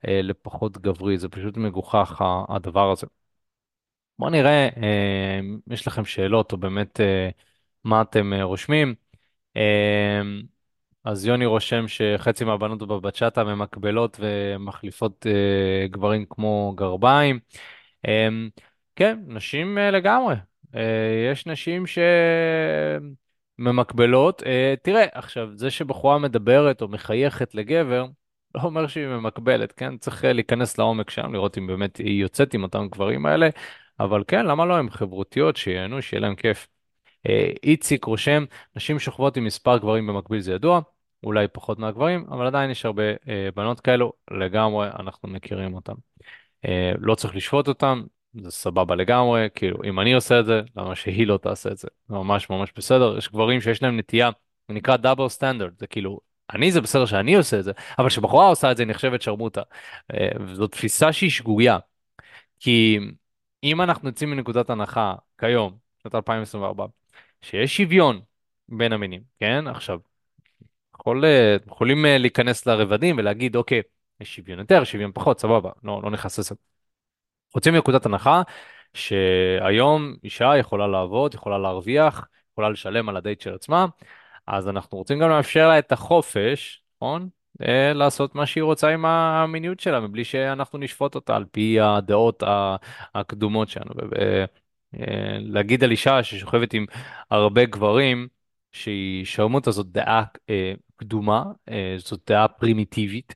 [0.07, 3.07] אה, לפחות גברי, זה פשוט מגוחך הדבר הזה.
[4.19, 7.29] בואו נראה אה, אם יש לכם שאלות או באמת אה,
[7.83, 8.95] מה אתם רושמים.
[11.03, 15.25] אז יוני רושם שחצי מהבנות בבצ'אטה ממקבלות ומחליפות
[15.91, 17.39] גברים כמו גרביים.
[18.95, 20.35] כן, נשים לגמרי.
[21.31, 21.87] יש נשים
[23.57, 24.43] שממקבלות.
[24.45, 28.05] אה, תראה, עכשיו, זה שבחורה מדברת או מחייכת לגבר,
[28.55, 29.97] לא אומר שהיא ממקבלת, כן?
[29.97, 33.49] צריך אה, להיכנס לעומק שם, לראות אם באמת היא יוצאת עם אותם גברים האלה.
[33.99, 34.77] אבל כן, למה לא?
[34.77, 36.67] הן חברותיות, שיהנו, שיהיה להם כיף.
[37.29, 40.81] אה, איציק רושם, נשים שוכבות עם מספר גברים במקביל זה ידוע,
[41.23, 45.93] אולי פחות מהגברים, אבל עדיין יש הרבה אה, בנות כאלו, לגמרי אנחנו מכירים אותן.
[46.65, 48.01] אה, לא צריך לשפוט אותן,
[48.33, 51.87] זה סבבה לגמרי, כאילו אם אני עושה את זה, למה שהיא לא תעשה את זה?
[52.07, 54.29] זה ממש ממש בסדר, יש גברים שיש להם נטייה,
[54.67, 56.19] זה נקרא דאבל סטנדרט, זה כאילו,
[56.53, 59.61] אני זה בסדר שאני עושה את זה, אבל כשבחורה עושה את זה היא נחשבת שרמוטה.
[60.13, 61.77] אה, וזו תפיסה שהיא שגויה.
[62.59, 62.99] כי
[63.63, 66.85] אם אנחנו יוצאים מנקודת הנחה כיום, שנת 2024,
[67.41, 68.21] שיש שוויון
[68.69, 69.67] בין המינים, כן?
[69.67, 69.99] עכשיו,
[70.95, 73.81] יכול, אה, יכולים אה, להיכנס לרבדים ולהגיד, אוקיי,
[74.19, 76.55] יש שוויון יותר, שוויון פחות, סבבה, לא, לא נכנס לזה.
[77.55, 78.41] יוצאים מנקודת הנחה
[78.93, 83.85] שהיום אישה יכולה לעבוד, יכולה להרוויח, יכולה לשלם על הדייט של עצמה,
[84.47, 87.29] אז אנחנו רוצים גם לאפשר לה את החופש, נכון?
[87.61, 92.43] אה, לעשות מה שהיא רוצה עם המיניות שלה, מבלי שאנחנו נשפוט אותה על פי הדעות
[93.15, 93.91] הקדומות שלנו.
[94.93, 96.85] ולהגיד על אישה ששוכבת עם
[97.31, 98.27] הרבה גברים,
[98.73, 103.35] שהיא שרמוטה זאת דעה אה, קדומה, אה, זאת דעה פרימיטיבית,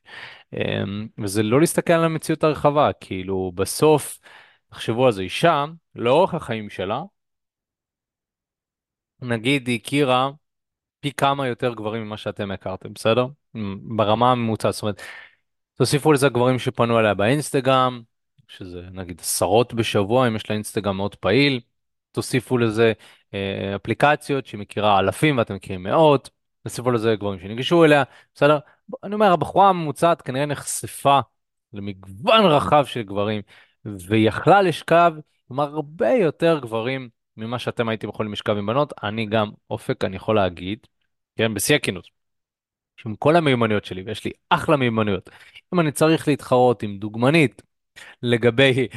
[0.54, 0.82] אה,
[1.18, 4.18] וזה לא להסתכל על המציאות הרחבה, כאילו בסוף,
[4.70, 7.02] תחשבו על זה, אישה, לאורך החיים שלה,
[9.22, 10.30] נגיד היא הכירה
[11.00, 13.26] פי כמה יותר גברים ממה שאתם הכרתם, בסדר?
[13.96, 15.02] ברמה הממוצעת, זאת אומרת,
[15.74, 18.02] תוסיפו לזה גברים שפנו אליה באינסטגרם,
[18.48, 21.60] שזה נגיד עשרות בשבוע, אם יש לה אינסטגרם מאוד פעיל,
[22.18, 22.92] תוסיפו לזה
[23.34, 26.30] אה, אפליקציות שהיא מכירה אלפים ואתם מכירים מאות,
[26.62, 28.02] תוסיפו לזה גברים שניגשו אליה,
[28.34, 28.58] בסדר?
[29.04, 31.20] אני אומר, הבחורה הממוצעת כנראה נחשפה
[31.72, 33.42] למגוון רחב של גברים,
[33.84, 35.12] ויכלה לשכב
[35.50, 38.92] עם הרבה יותר גברים ממה שאתם הייתם יכולים לשכב עם בנות.
[39.02, 40.78] אני גם, אופק, אני יכול להגיד,
[41.36, 42.08] כן, בשיא הכנות.
[43.06, 45.30] עם כל המיומנויות שלי, ויש לי אחלה מיומנויות.
[45.74, 47.62] אם אני צריך להתחרות עם דוגמנית
[48.22, 48.88] לגבי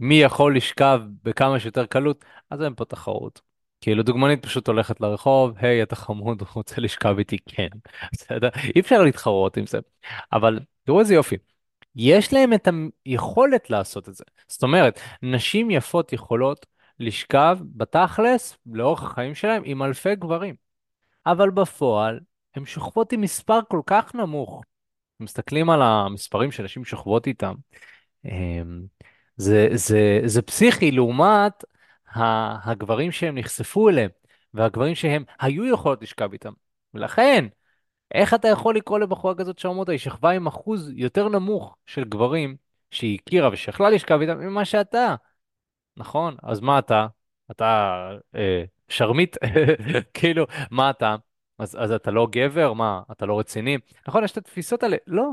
[0.00, 3.40] מי יכול לשכב בכמה שיותר קלות, אז אין פה תחרות.
[3.80, 7.38] כאילו דוגמנית פשוט הולכת לרחוב, היי אתה חמוד, רוצה לשכב איתי?
[7.46, 7.68] כן.
[8.12, 8.48] בסדר?
[8.74, 9.78] אי אפשר להתחרות עם זה.
[10.32, 11.36] אבל תראו איזה יופי.
[11.96, 12.68] יש להם את
[13.04, 14.24] היכולת לעשות את זה.
[14.48, 16.66] זאת אומרת, נשים יפות יכולות
[17.00, 20.54] לשכב בתכלס, לאורך החיים שלהם, עם אלפי גברים.
[21.26, 22.20] אבל בפועל,
[22.54, 24.62] הן שוכבות עם מספר כל כך נמוך.
[25.20, 27.54] מסתכלים על המספרים שנשים שוכבות איתם,
[28.24, 28.82] אמ,
[29.36, 31.64] זה, זה, זה פסיכי לעומת
[32.64, 34.10] הגברים שהם נחשפו אליהם,
[34.54, 36.52] והגברים שהם היו יכולות לשכב איתם.
[36.94, 37.44] ולכן,
[38.14, 39.92] איך אתה יכול לקרוא לבחורה כזאת שרמוטה?
[39.92, 42.56] היא שכבה עם אחוז יותר נמוך של גברים
[42.90, 45.14] שהיא הכירה ושיכלה לשכב איתם ממה שאתה.
[45.96, 47.06] נכון, אז מה אתה?
[47.50, 47.98] אתה
[48.34, 49.36] אה, שרמית?
[50.14, 51.16] כאילו, מה אתה?
[51.58, 52.72] אז, אז אתה לא גבר?
[52.72, 53.78] מה, אתה לא רציני?
[54.08, 54.96] נכון, יש את התפיסות האלה.
[55.06, 55.30] לא,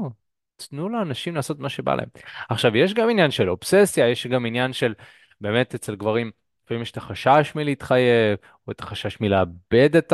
[0.68, 2.10] תנו לאנשים לעשות מה שבא להם.
[2.50, 4.94] עכשיו, יש גם עניין של אובססיה, יש גם עניין של,
[5.42, 6.32] באמת אצל גברים,
[6.66, 10.14] לפעמים יש את החשש מלהתחייב, או את החשש מלאבד את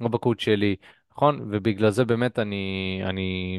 [0.00, 0.76] הרווקות שלי,
[1.12, 1.48] נכון?
[1.50, 3.58] ובגלל זה באמת אני, אני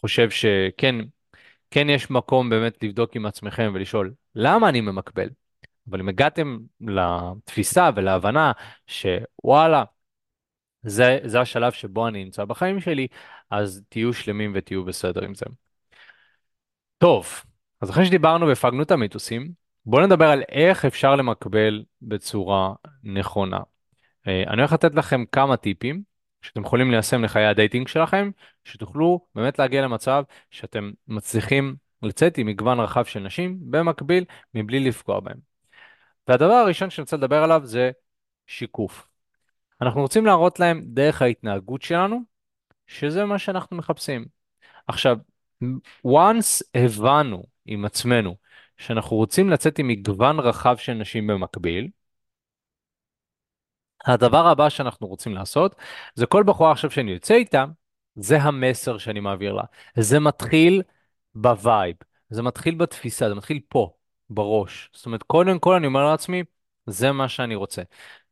[0.00, 0.94] חושב שכן,
[1.70, 5.28] כן יש מקום באמת לבדוק עם עצמכם ולשאול, למה אני ממקבל?
[5.90, 8.52] אבל אם הגעתם לתפיסה ולהבנה
[8.86, 9.84] שוואלה,
[10.84, 13.06] זה, זה השלב שבו אני נמצא בחיים שלי,
[13.50, 15.46] אז תהיו שלמים ותהיו בסדר עם זה.
[16.98, 17.26] טוב,
[17.80, 19.52] אז אחרי שדיברנו והפגנו את המיתוסים,
[19.86, 23.60] בואו נדבר על איך אפשר למקבל בצורה נכונה.
[24.28, 26.02] אה, אני הולך לתת לכם כמה טיפים
[26.42, 28.30] שאתם יכולים ליישם לחיי ה dating שלכם,
[28.64, 35.20] שתוכלו באמת להגיע למצב שאתם מצליחים לצאת עם מגוון רחב של נשים במקביל מבלי לפגוע
[35.20, 35.38] בהם.
[36.28, 37.90] והדבר הראשון שאני רוצה לדבר עליו זה
[38.46, 39.13] שיקוף.
[39.80, 42.20] אנחנו רוצים להראות להם דרך ההתנהגות שלנו,
[42.86, 44.24] שזה מה שאנחנו מחפשים.
[44.86, 45.16] עכשיו,
[46.06, 48.36] once הבנו עם עצמנו
[48.76, 51.88] שאנחנו רוצים לצאת עם מגוון רחב של נשים במקביל,
[54.06, 55.74] הדבר הבא שאנחנו רוצים לעשות,
[56.14, 57.64] זה כל בחורה עכשיו שאני יוצא איתה,
[58.16, 59.62] זה המסר שאני מעביר לה.
[59.98, 60.82] זה מתחיל
[61.34, 61.96] ב vibe,
[62.30, 63.92] זה מתחיל בתפיסה, זה מתחיל פה,
[64.30, 64.90] בראש.
[64.92, 66.44] זאת אומרת, קודם כל אני אומר לעצמי,
[66.86, 67.82] זה מה שאני רוצה.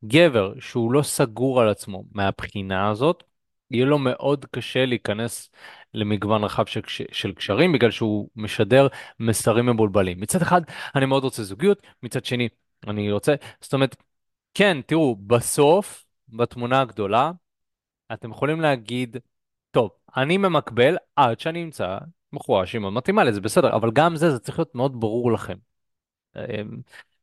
[0.05, 3.25] גבר שהוא לא סגור על עצמו מהבחינה הזאת,
[3.71, 5.51] יהיה לו מאוד קשה להיכנס
[5.95, 6.81] למגוון רחב של,
[7.13, 8.89] של קשרים, בגלל שהוא משדר
[9.21, 10.21] מסרים מבולבלים.
[10.21, 10.63] מצד אחד,
[10.95, 12.49] אני מאוד רוצה זוגיות, מצד שני,
[12.87, 13.97] אני רוצה, זאת אומרת,
[14.55, 17.31] כן, תראו, בסוף, בתמונה הגדולה,
[18.13, 19.17] אתם יכולים להגיד,
[19.71, 21.99] טוב, אני ממקבל עד שאני אמצא
[22.33, 25.57] בחורה שהיא מאוד מתאימה לזה, בסדר, אבל גם זה, זה צריך להיות מאוד ברור לכם.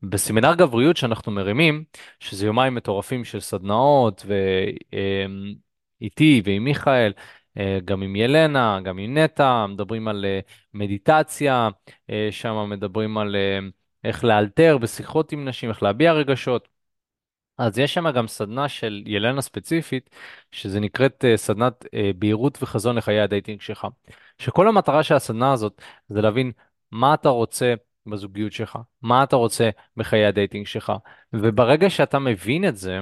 [0.03, 1.83] אמ, בסמינר גבריות שאנחנו מרימים,
[2.19, 4.25] שזה יומיים מטורפים של סדנאות,
[6.01, 7.11] ואיתי ועם מיכאל,
[7.57, 10.39] אה, גם עם ילנה, גם עם נטע, מדברים על אה,
[10.73, 11.69] מדיטציה,
[12.09, 13.35] אה, שם מדברים על
[14.03, 16.67] איך לאלתר בשיחות עם נשים, איך להביע רגשות.
[17.57, 20.09] אז יש שם גם סדנה של ילנה ספציפית,
[20.51, 21.85] שזה נקראת סדנת
[22.15, 23.87] בהירות וחזון לחיי הדייטינג שלך.
[24.37, 26.51] שכל המטרה של הסדנה הזאת זה להבין
[26.91, 27.73] מה אתה רוצה
[28.05, 30.93] בזוגיות שלך, מה אתה רוצה בחיי ה dating שלך.
[31.33, 32.99] וברגע שאתה מבין את זה,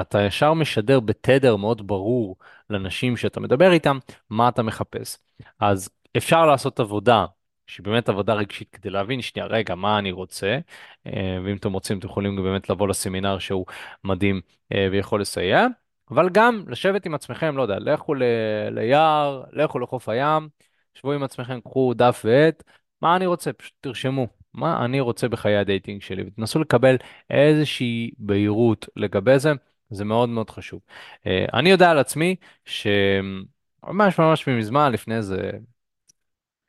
[0.00, 2.36] אתה ישר משדר בתדר מאוד ברור
[2.70, 3.98] לנשים שאתה מדבר איתם,
[4.30, 5.18] מה אתה מחפש.
[5.60, 7.26] אז אפשר לעשות עבודה
[7.66, 10.58] שהיא באמת עבודה רגשית כדי להבין שנייה, רגע, מה אני רוצה,
[11.06, 13.66] אה, ואם אתם רוצים, אתם יכולים באמת לבוא לסמינר שהוא
[14.04, 14.40] מדהים
[14.74, 15.66] אה, ויכול לסייע,
[16.10, 18.22] אבל גם לשבת עם עצמכם, לא יודע, לכו ל...
[18.70, 20.48] ליער, לכו לחוף הים,
[20.94, 22.62] שבו עם עצמכם, קחו דף ועט,
[23.04, 24.26] מה אני רוצה, פשוט תרשמו.
[24.54, 26.96] מה אני רוצה בחיי ה dating שלי, ותנסו לקבל
[27.30, 29.52] איזושהי בהירות לגבי זה,
[29.90, 30.80] זה מאוד מאוד חשוב.
[31.26, 35.50] אה, אני יודע על עצמי שממש ממש מזמן, לפני איזה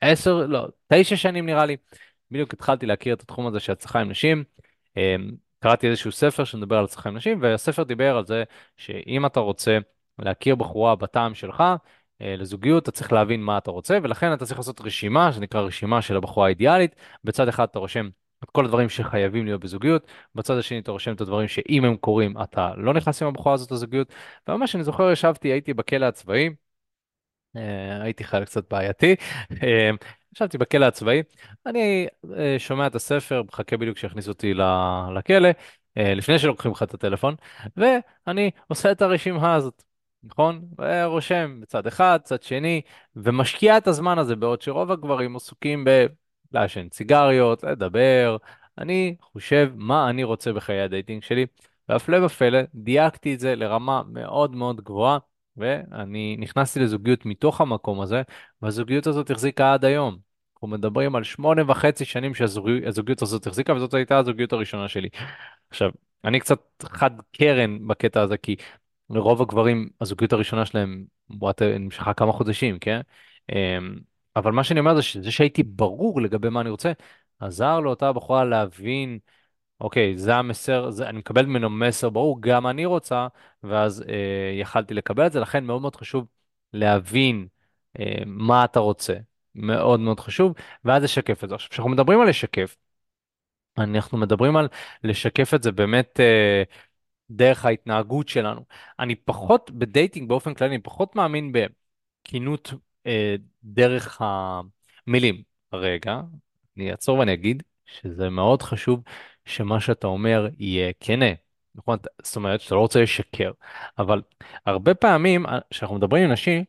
[0.00, 1.76] עשר, לא, תשע שנים נראה לי,
[2.30, 4.44] בדיוק התחלתי להכיר את התחום הזה של הצלחה עם נשים.
[4.96, 8.44] אמ, קראתי איזשהו ספר שמדבר על הצלחה עם נשים, והספר דיבר על זה
[8.76, 9.78] שאם אתה רוצה
[10.18, 11.76] להכיר בחורה בטעם שלך, אה,
[12.20, 16.16] לזוגיות, אתה צריך להבין מה אתה רוצה, ולכן אתה צריך לעשות רשימה, שנקרא רשימה של
[16.16, 16.96] הבחורה האידיאלית.
[17.24, 18.08] בצד אחד אתה רושם
[18.44, 22.42] את כל הדברים שחייבים להיות בזוגיות, בצד השני אתה רושם את הדברים שאם הם קורים,
[22.42, 24.12] אתה לא נכנס עם הבחורה הזאת לזוגיות.
[24.48, 26.50] וממש אני זוכר, ישבתי, הייתי בכלא הצבאי.
[27.56, 29.16] אה, הייתי חייל קצת בעייתי.
[29.62, 29.90] אה,
[30.34, 31.22] ישבתי בכלא הצבאי,
[31.66, 32.06] אני
[32.38, 34.54] אה, שומע את הספר, מחכה בדיוק שיכניסו אותי
[35.14, 35.48] לכלא,
[35.96, 37.34] לפני שלוקחים לך את הטלפון,
[37.76, 39.82] ואני עושה את הרשימה הזאת,
[40.26, 40.62] נכון?
[40.78, 42.80] ורושם בצד אחד, צד שני,
[43.16, 45.84] ומשקיע את הזמן הזה, בעוד שרוב הגברים עסוקים
[46.52, 48.36] בלעשן סיגריות, לדבר.
[48.78, 51.46] אני חושב מה אני רוצה בחיי ה dating שלי,
[51.88, 55.18] והפלא ופלא, דייקתי את זה לרמה מאוד מאוד גבוהה.
[55.56, 58.22] ואני נכנסתי לזוגיות מתוך המקום הזה,
[58.62, 60.18] והזוגיות הזאת החזיקה עד היום.
[60.54, 65.08] אנחנו מדברים על שמונה וחצי שנים שהזוגיות הזאת החזיקה, וזאת הייתה הזוגיות הראשונה שלי.
[65.70, 65.90] עכשיו,
[66.24, 68.56] אני קצת חד קרן בקטע הזה, כי
[69.10, 71.04] לרוב הגברים, הזוגיות הראשונה שלהם
[71.60, 73.00] נמשכה כמה חודשים, כן?
[73.52, 73.96] אמ,
[74.36, 76.92] אבל מה שאני אומר זה שזה שהייתי ברור לגבי מה אני רוצה,
[77.40, 79.18] עזר לאותה בחורה להבין
[79.80, 83.26] אוקיי, זה המסר, זה, אני מקבל ממנו מסר ברור, גם אני רוצה,
[83.62, 86.26] ואז אה, יכלתי לקבל את זה, לכן מאוד מאוד חשוב
[86.72, 87.46] להבין
[87.98, 89.14] אה, מה אתה רוצה,
[89.54, 91.54] מאוד מאוד חשוב, ואז לשקף את זה.
[91.54, 92.76] עכשיו, כשאנחנו מדברים על לשקף,
[93.78, 94.68] אנחנו מדברים על
[95.04, 96.62] לשקף את זה באמת, אה,
[97.30, 98.64] דרך ההתנהגות שלנו.
[98.98, 102.72] אני פחות, בדייטינג באופן כללי, אני פחות מאמין בכינות
[103.06, 103.34] אה,
[103.64, 105.42] דרך המילים.
[105.72, 106.20] רגע,
[106.76, 109.02] אני אעצור ואני אגיד שזה מאוד חשוב
[109.44, 111.26] שמה שאתה אומר יהיה כנה.
[111.74, 111.98] נכון?
[112.22, 113.52] זאת אומרת שאתה לא רוצה לשקר,
[113.98, 114.22] אבל
[114.66, 116.64] הרבה פעמים אה, כשאנחנו מדברים עם נשים,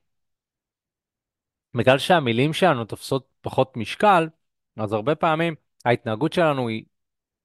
[1.74, 4.30] בגלל שהמילים שלנו תופסות פחות משקל,
[4.78, 6.84] אז הרבה פעמים ההתנהגות שלנו היא,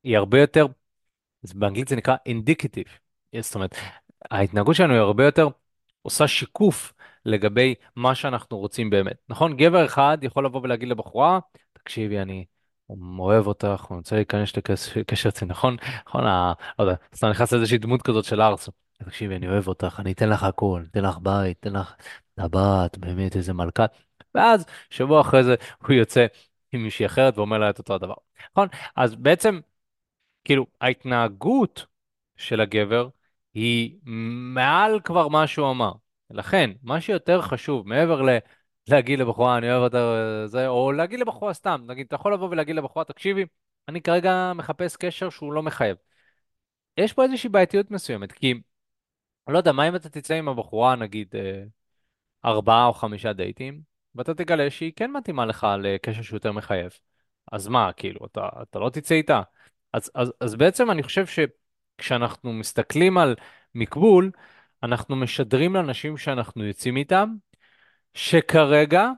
[0.04, 0.66] היא הרבה יותר
[1.54, 3.01] באנגלית זה נקרא indicative.
[3.40, 3.74] זאת אומרת,
[4.30, 5.48] ההתנהגות שלנו היא הרבה יותר
[6.02, 6.92] עושה שיקוף
[7.24, 9.16] לגבי מה שאנחנו רוצים באמת.
[9.28, 9.56] נכון?
[9.56, 11.38] גבר אחד יכול לבוא ולהגיד לבחורה,
[11.72, 12.44] תקשיבי, אני
[13.18, 14.56] אוהב אותך, אני רוצה להיכנס
[14.96, 15.76] לקשר אצלי, נכון?
[16.06, 16.24] נכון,
[16.78, 18.68] לא יודע, סתם נכנס לאיזושהי דמות כזאת של ארס.
[18.92, 21.94] תקשיבי, אני אוהב אותך, אני אתן לך הכל, אתן לך בית, אתן לך
[22.34, 23.86] טבעת, באמת איזה מלכה.
[24.34, 25.54] ואז שבוע אחרי זה
[25.86, 26.26] הוא יוצא
[26.72, 28.14] עם מישהי אחרת ואומר לה את אותו הדבר.
[28.52, 28.68] נכון?
[28.96, 29.60] אז בעצם
[30.44, 31.86] כאילו, ההתנהגות
[32.36, 33.08] של הגבר
[33.54, 33.98] היא
[34.54, 35.92] מעל כבר מה שהוא אמר.
[36.30, 38.38] לכן, מה שיותר חשוב, מעבר ל...
[38.88, 39.98] להגיד לבחורה, אני אוהב אותה,
[40.46, 43.44] זה, או להגיד לבחורה סתם, נגיד, אתה יכול לבוא ולהגיד לבחורה, תקשיבי,
[43.88, 45.96] אני כרגע מחפש קשר שהוא לא מחייב.
[46.96, 48.54] יש פה איזושהי בעייתיות מסוימת, כי,
[49.48, 51.62] לא יודע, מה אם אתה תצא עם הבחורה, נגיד, אה,
[52.44, 53.80] ארבעה או חמישה דייטים,
[54.14, 56.92] ואתה תגלה שהיא כן מתאימה לך לקשר שהוא יותר מחייב.
[57.52, 59.42] אז מה, כאילו, אתה, אתה לא תצא איתה?
[59.92, 61.26] אז, אז, אז בעצם אני חושב
[62.00, 63.34] שכשאנחנו מסתכלים על
[63.74, 64.30] מקבול,
[64.82, 67.34] אנחנו משדרים לאנשים שאנחנו יוצאים איתם,
[68.14, 69.08] שכרגע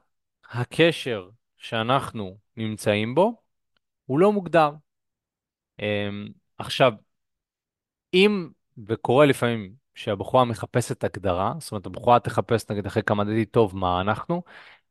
[0.51, 3.43] הקשר שאנחנו נמצאים בו
[4.07, 4.71] הוא לא מוגדר.
[5.79, 6.93] אמ, עכשיו,
[8.15, 8.49] אם,
[8.89, 14.01] וקורה לפעמים שהבחורה מחפשת הגדרה, זאת אומרת, הבחורה תחפש נגיד אחרי כמה דייטים טוב מה
[14.01, 14.43] אנחנו,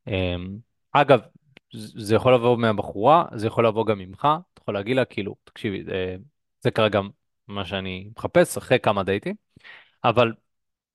[0.07, 0.57] אמ,
[0.91, 1.19] אגב,
[1.95, 5.83] זה יכול לבוא מהבחורה, זה יכול לבוא גם ממך, אתה יכול להגיד לה, כאילו, תקשיבי,
[5.83, 6.15] זה,
[6.61, 6.99] זה כרגע
[7.53, 9.35] מה שאני מחפש אחרי כמה דייטים,
[10.03, 10.33] אבל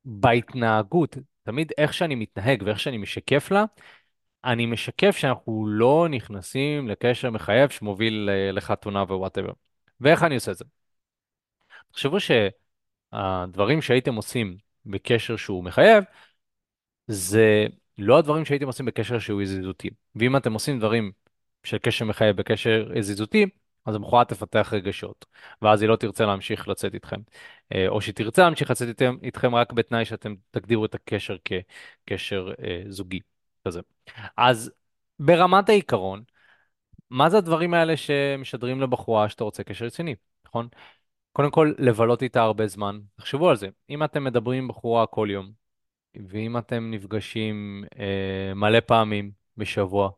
[0.05, 3.64] בהתנהגות, תמיד איך שאני מתנהג ואיך שאני משקף לה,
[4.44, 9.53] אני משקף שאנחנו לא נכנסים לקשר מחייב שמוביל לחתונה ו whatever.
[10.01, 10.64] ואיך אני עושה את זה?
[11.92, 16.05] תחשבו שהדברים שהייתם עושים בקשר שהוא מחייב,
[17.07, 17.66] זה
[17.99, 19.90] לא הדברים שהייתם עושים בקשר שהוא יזיזותי.
[20.14, 21.12] ואם אתם עושים דברים
[21.64, 23.47] של קשר מחייב בקשר יזיזותי,
[23.85, 25.27] אז הבחורה תפתח רגשות,
[25.62, 27.21] ואז היא לא תרצה להמשיך לצאת איתכם.
[27.75, 32.53] אה, או שהיא תרצה להמשיך לצאת איתכם, איתכם רק בתנאי שאתם תגדירו את הקשר כקשר
[32.64, 33.21] אה, זוגי
[33.64, 33.81] כזה.
[34.37, 34.71] אז
[35.19, 36.23] ברמת העיקרון,
[37.11, 40.14] מה זה הדברים האלה שמשדרים לבחורה שאתה רוצה קשר רציני,
[40.47, 40.69] נכון?
[41.33, 43.01] קודם כל, לבלות איתה הרבה זמן.
[43.17, 43.69] תחשבו על זה.
[43.91, 45.53] אם אתם מדברים עם בחורה כל יום,
[46.29, 50.11] ואם אתם נפגשים אה, מלא פעמים בשבוע,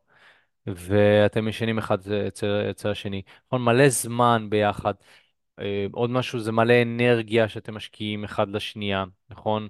[0.76, 3.62] ואתם ישנים אחד אצל, אצל השני, נכון?
[3.64, 4.94] מלא זמן ביחד.
[5.60, 9.68] אה, עוד משהו זה מלא אנרגיה שאתם משקיעים אחד לשנייה, נכון?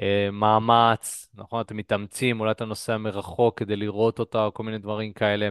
[0.00, 1.60] אה, מאמץ, נכון?
[1.60, 5.48] אתם מתאמצים, אולי אתה נוסע מרחוק כדי לראות אותה, או כל מיני דברים כאלה.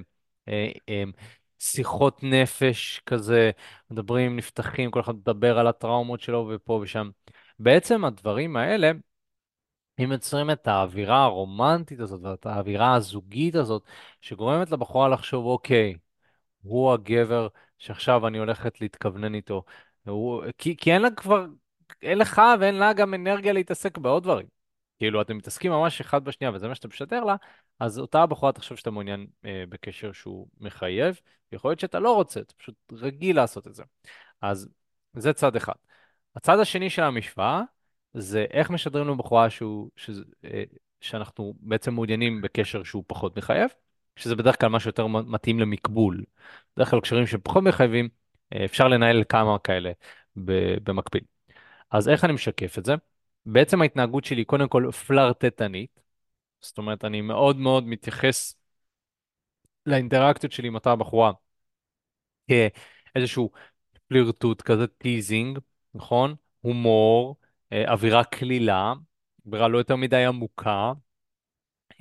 [0.49, 1.03] אה,
[1.59, 3.51] שיחות נפש כזה,
[3.91, 7.09] מדברים, נפתחים, כל אחד מדבר על הטראומות שלו ופה ושם.
[7.59, 8.91] בעצם הדברים האלה
[9.99, 13.83] הם יוצרים את האווירה הרומנטית הזאת ואת האווירה הזוגית הזאת,
[14.21, 15.95] שגורמת לבחורה לחשוב, אוקיי,
[16.62, 19.63] הוא הגבר שעכשיו אני הולכת להתכוונן איתו.
[20.07, 20.43] הוא...
[20.57, 21.45] כי, כי אין לה כבר,
[22.01, 24.47] אין לך ואין לה גם אנרגיה להתעסק בעוד דברים.
[24.99, 27.35] כאילו, אתם מתעסקים ממש אחד בשנייה וזה מה שאתה משדר לה,
[27.79, 31.19] אז אותה הבחורה תחשוב שאתה מעוניין אה, בקשר שהוא מחייב,
[31.51, 33.83] יכול להיות שאתה לא רוצה, אתה פשוט רגיל לעשות את זה.
[34.41, 34.69] אז
[35.13, 35.73] זה צד אחד.
[36.35, 37.62] הצד השני של המשוואה
[38.13, 40.63] זה איך משדרים לנו בחורה שהוא, שזה, אה,
[41.01, 43.69] שאנחנו בעצם מעוניינים בקשר שהוא פחות מחייב,
[44.15, 46.23] שזה בדרך כלל משהו יותר מתאים למקבול.
[46.77, 48.09] בדרך כלל קשרים שפחות מחייבים,
[48.53, 49.91] אה, אפשר לנהל כמה כאלה
[50.83, 51.23] במקביל.
[51.91, 52.95] אז איך אני משקף את זה?
[53.45, 55.99] בעצם ההתנהגות שלי קודם כל פלרטטנית,
[56.61, 58.55] זאת אומרת אני מאוד מאוד מתייחס
[59.85, 61.31] לאינטראקציות שלי עם אותה בחורה
[62.47, 63.51] כאיזשהו
[64.07, 65.59] פלירטוט כזה, teasing,
[65.93, 66.35] נכון?
[66.61, 67.35] הומור,
[67.73, 68.93] אווירה קלילה,
[69.45, 70.91] אווירה לא יותר מדי עמוקה.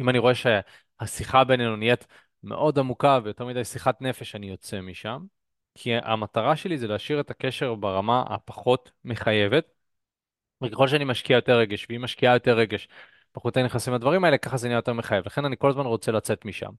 [0.01, 2.07] אם אני רואה שהשיחה בינינו נהיית
[2.43, 5.25] מאוד עמוקה ויותר מדי שיחת נפש, אני יוצא משם.
[5.75, 9.65] כי המטרה שלי זה להשאיר את הקשר ברמה הפחות מחייבת.
[10.65, 12.89] וככל שאני משקיע יותר רגש, והיא משקיעה יותר רגש,
[13.33, 15.27] פחות אני נכנסים לדברים האלה, ככה זה נהיה יותר מחייב.
[15.27, 16.71] לכן אני כל הזמן רוצה לצאת משם.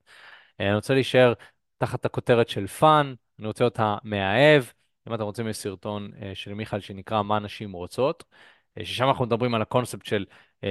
[0.60, 1.32] אה, אני רוצה להישאר
[1.78, 4.64] תחת הכותרת של fun, אני רוצה להיות המאהב.
[5.08, 8.36] אם אתם רוצים, יש סרטון אה, של מיכאל שנקרא מה נשים רוצות, אה,
[8.78, 10.24] ששם אנחנו מדברים על הקונספט של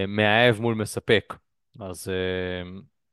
[0.07, 1.35] מאהב מול מספק.
[1.79, 2.11] אז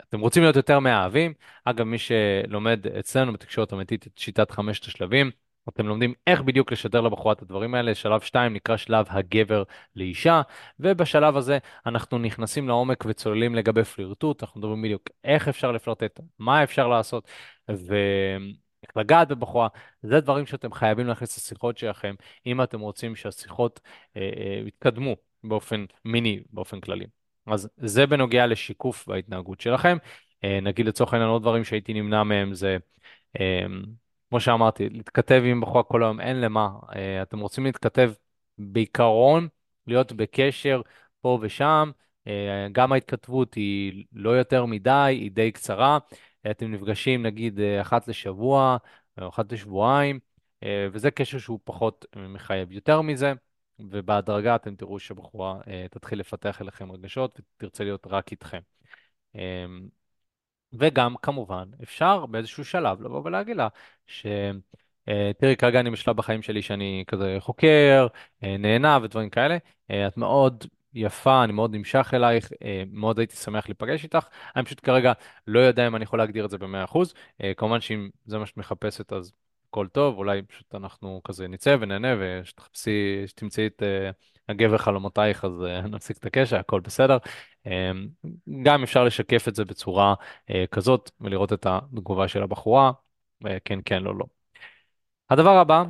[0.08, 1.34] אתם רוצים להיות יותר מאהבים.
[1.64, 5.30] אגב, מי שלומד אצלנו בתקשורת אמיתית את שיטת חמשת השלבים,
[5.68, 7.94] אתם לומדים איך בדיוק לשדר לבחורה את הדברים האלה.
[7.94, 9.62] שלב 2 נקרא שלב הגבר
[9.96, 10.42] לאישה,
[10.80, 16.62] ובשלב הזה אנחנו נכנסים לעומק וצוללים לגבי פלירטוט, אנחנו מדברים בדיוק איך אפשר לפלרטט, מה
[16.62, 17.28] אפשר לעשות,
[18.96, 19.68] לגעת בבחורה.
[20.02, 22.14] זה דברים שאתם חייבים להכניס לשיחות שלכם,
[22.46, 23.80] אם אתם רוצים שהשיחות
[24.16, 27.06] אה, אה, יתקדמו באופן מיני, באופן כללי.
[27.46, 29.96] אז זה בנוגע לשיקוף בהתנהגות שלכם.
[30.44, 32.76] אה, נגיד לצורך העניין עוד דברים שהייתי נמנע מהם זה,
[33.40, 33.66] אה,
[34.28, 36.68] כמו שאמרתי, להתכתב עם בחורה כל היום, אין למה.
[36.96, 38.12] אה, אתם רוצים להתכתב
[38.58, 39.48] בעיקרון,
[39.86, 40.80] להיות בקשר
[41.20, 41.90] פה ושם.
[42.72, 45.98] גם ההתכתבות היא לא יותר מדי, היא די קצרה.
[46.50, 48.76] אתם נפגשים נגיד אחת לשבוע
[49.20, 50.20] או אחת לשבועיים,
[50.92, 52.72] וזה קשר שהוא פחות מחייב.
[52.72, 53.32] יותר מזה,
[53.78, 58.60] ובהדרגה אתם תראו שבחורה תתחיל לפתח אליכם רגשות ותרצה להיות רק איתכם.
[60.72, 63.68] וגם, כמובן, אפשר באיזשהו שלב לבוא ולהגיד לה
[64.06, 64.26] ש...
[65.08, 68.06] אה, תראי, כרגע אני בשלב בחיים שלי שאני כזה חוקר,
[68.42, 69.58] אה, נהנה ודברים כאלה.
[69.90, 70.64] אה, את מאוד
[70.96, 72.50] יפה, אני מאוד נמשך אלייך,
[72.92, 74.26] מאוד הייתי שמח להיפגש איתך.
[74.56, 75.12] אני פשוט כרגע
[75.46, 76.98] לא יודע אם אני יכול להגדיר את זה ב-100%.
[77.56, 79.32] כמובן שאם זה מה שאת מחפשת, אז
[79.68, 83.82] הכל טוב, אולי פשוט אנחנו כזה נצא ונהנה, ושתחפשי, שתמצאי את
[84.48, 85.52] הגבר חלומותייך, אז
[85.94, 87.18] נפסיק את הקשר, הכל בסדר.
[88.62, 90.14] גם אפשר לשקף את זה בצורה
[90.50, 92.92] אה, כזאת ולראות את התגובה של הבחורה,
[93.46, 94.24] אה, כן, כן, לא, לא.
[95.30, 95.84] הדבר הבא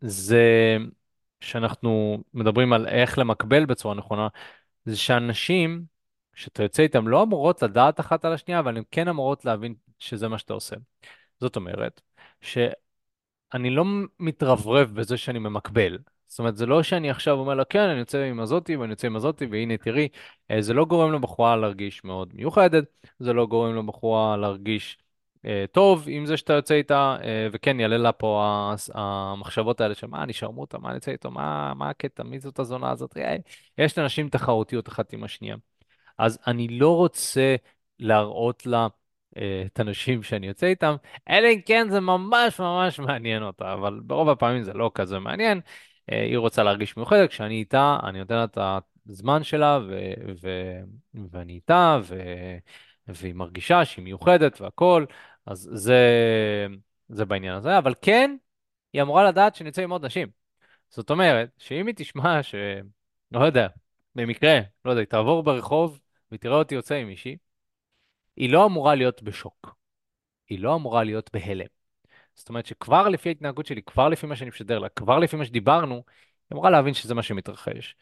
[0.00, 0.76] זה
[1.40, 4.28] שאנחנו מדברים על איך למקבל בצורה נכונה,
[4.84, 5.84] זה שאנשים
[6.34, 10.28] שאתה יוצא איתם לא אמורות לדעת אחת על השנייה, אבל הן כן אמורות להבין שזה
[10.28, 10.76] מה שאתה עושה.
[11.40, 12.00] זאת אומרת,
[12.40, 13.84] שאני לא
[14.20, 15.98] מתרברב בזה שאני ממקבל.
[16.28, 19.06] זאת אומרת, זה לא שאני עכשיו אומר לה, כן, אני יוצא עם הזאתי ואני יוצא
[19.06, 20.08] עם הזאתי, והנה תראי,
[20.50, 22.84] אה, זה לא גורם לבחורה להרגיש מאוד מיוחדת,
[23.18, 24.98] זה לא גורם לבחורה להרגיש
[25.72, 28.44] טוב עם זה שאתה יוצא איתה, אה, וכן, יעלה לה פה
[28.94, 32.58] המחשבות האלה של מה, אני שרמוטה, מה אני יוצא איתו, מה, מה הקטע, מי זאת
[32.58, 33.16] הזונה הזאת?
[33.16, 33.36] אה,
[33.78, 35.56] יש לאנשים תחרותיות אחת עם השנייה.
[36.18, 37.56] אז אני לא רוצה
[37.98, 38.86] להראות לה
[39.36, 40.96] אה, את הנשים שאני יוצא איתם,
[41.30, 45.60] אלא אם כן זה ממש ממש מעניין אותה, אבל ברוב הפעמים זה לא כזה מעניין.
[46.12, 48.58] אה, היא רוצה להרגיש מיוחדת, כשאני איתה, אני נותן לה את
[49.08, 50.80] הזמן שלה, ו- ו-
[51.30, 52.56] ואני איתה, ו-
[53.08, 55.06] והיא מרגישה שהיא מיוחדת והכול,
[55.46, 56.00] אז זה,
[57.08, 58.36] זה בעניין הזה, אבל כן,
[58.92, 60.28] היא אמורה לדעת שאני יוצא עם עוד נשים.
[60.90, 62.54] זאת אומרת, שאם היא תשמע ש...
[63.32, 63.68] לא יודע,
[64.14, 66.00] במקרה, לא יודע, היא תעבור ברחוב
[66.32, 67.36] ותראה אותי יוצא עם מישהי,
[68.36, 69.76] היא לא אמורה להיות בשוק.
[70.48, 71.66] היא לא אמורה להיות בהלם.
[72.34, 75.44] זאת אומרת שכבר לפי ההתנהגות שלי, כבר לפי מה שאני משדר לה, כבר לפי מה
[75.44, 76.02] שדיברנו, היא
[76.52, 77.96] אמורה להבין שזה מה שמתרחש.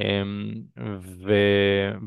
[0.00, 0.62] אמ,
[1.26, 1.32] ו...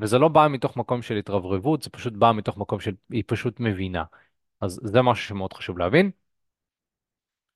[0.02, 2.96] וזה לא בא מתוך מקום של התרברבות, זה פשוט בא מתוך מקום של...
[3.10, 4.04] היא פשוט מבינה.
[4.62, 6.12] אז זה משהו שמאוד חשוב להבין.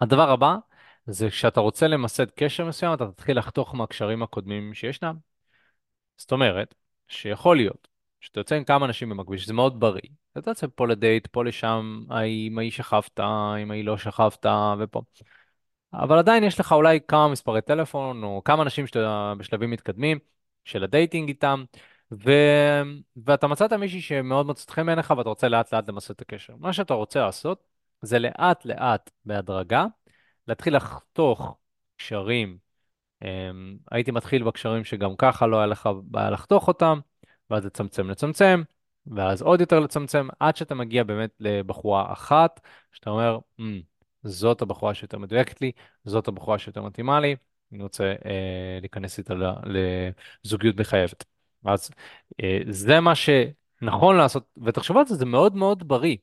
[0.02, 0.56] הדבר הבא,
[1.08, 5.16] זה כשאתה רוצה למסד קשר מסוים, אתה תתחיל לחתוך מהקשרים הקודמים שישנם.
[6.18, 6.76] זאת אומרת,
[7.08, 7.88] שיכול להיות
[8.22, 10.10] שאתה יוצא עם כמה אנשים במקביל, שזה מאוד בריא.
[10.38, 14.46] אתה יוצא פה לדייט, פה לשם, עם ההיא שכבת, עם ההיא לא שכבת,
[14.80, 15.02] ופה.
[15.94, 20.20] אבל עדיין יש לך אולי כמה מספרי טלפון, או כמה אנשים שאתה בשלבים מתקדמים
[20.66, 21.64] של הדייטינג איתם,
[22.12, 22.32] ו...
[23.26, 26.54] ואתה מצאת מישהי שמאוד מוצאת חן בעיניך ואתה רוצה לאט לאט למסד את הקשר.
[26.60, 27.64] מה שאתה רוצה לעשות,
[28.02, 29.86] זה לאט לאט, בהדרגה,
[30.48, 31.58] להתחיל לחתוך
[31.98, 32.58] קשרים.
[33.24, 33.28] Um,
[33.92, 37.00] הייתי מתחיל בקשרים שגם ככה לא היה לך בעיה לחתוך אותם,
[37.50, 38.64] ואז לצמצם לצמצם,
[39.08, 42.60] ואז עוד יותר לצמצם, עד שאתה מגיע באמת לבחורה אחת,
[42.92, 43.64] שאתה אומר, mm,
[44.24, 45.72] זאת הבחורה שיותר מדויקת לי,
[46.06, 47.36] זאת הבחורה שיותר מתאימה לי,
[47.72, 49.34] אני רוצה אה, להיכנס איתה
[50.44, 51.24] לזוגיות מחייבת.
[51.66, 51.90] אז
[52.44, 56.18] אה, זה מה שנכון לעשות, ותחשבו על זה, זה מאוד מאוד בריא.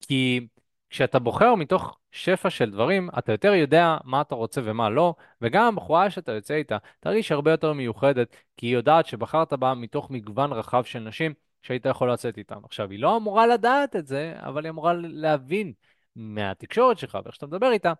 [0.00, 0.48] כי
[0.90, 5.64] כשאתה בוחר מתוך שפע של דברים, אתה יותר יודע מה אתה רוצה ומה לא, וגם
[5.64, 10.52] הבחורה שאתה יוצא איתה תרגיש הרבה יותר מיוחדת, כי היא יודעת שבחרת בה מתוך מגוון
[10.52, 12.58] רחב של נשים שהיית יכול לצאת איתן.
[12.64, 15.72] עכשיו, היא לא אמורה לדעת את זה, אבל היא אמורה להבין
[16.20, 17.92] מהתקשורת שלך ואיך שאתה מדבר איתה,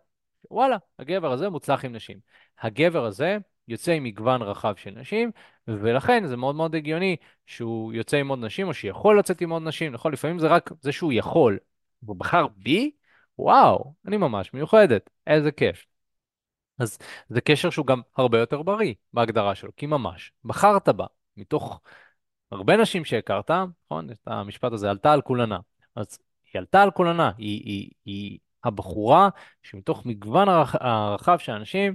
[0.51, 2.19] וואלה, הגבר הזה מוצלח עם נשים.
[2.61, 5.31] הגבר הזה יוצא עם מגוון רחב של נשים,
[5.69, 7.17] ולכן זה מאוד מאוד הגיוני
[7.47, 10.13] שהוא יוצא עם עוד נשים, או שיכול לצאת עם עוד נשים, נכון?
[10.13, 11.59] לפעמים זה רק זה שהוא יכול,
[12.03, 12.91] והוא בחר בי,
[13.39, 15.87] וואו, אני ממש מיוחדת, איזה כיף.
[16.79, 16.99] אז
[17.29, 21.07] זה קשר שהוא גם הרבה יותר בריא בהגדרה שלו, כי ממש בחרת בה,
[21.37, 21.81] מתוך
[22.51, 24.11] הרבה נשים שהכרת, נכון?
[24.11, 25.59] את המשפט הזה, עלתה על כולנה.
[25.97, 26.19] אז
[26.53, 29.29] היא עלתה על כולנה, היא, היא, היא הבחורה
[29.63, 30.49] שמתוך מגוון
[30.81, 31.95] הרחב של אנשים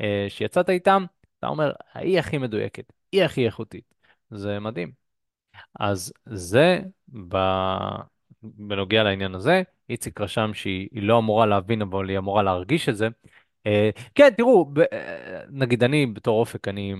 [0.00, 1.04] אה, שיצאת איתם,
[1.38, 3.94] אתה אומר, היא הכי מדויקת, היא הכי איכותית.
[4.30, 4.92] זה מדהים.
[5.80, 6.80] אז זה
[7.28, 7.36] ב...
[8.42, 9.62] בנוגע לעניין הזה.
[9.90, 13.08] איציק רשם שהיא היא לא אמורה להבין, אבל היא אמורה להרגיש את זה.
[13.66, 16.94] אה, כן, תראו, ב, אה, נגיד אני בתור אופק, אני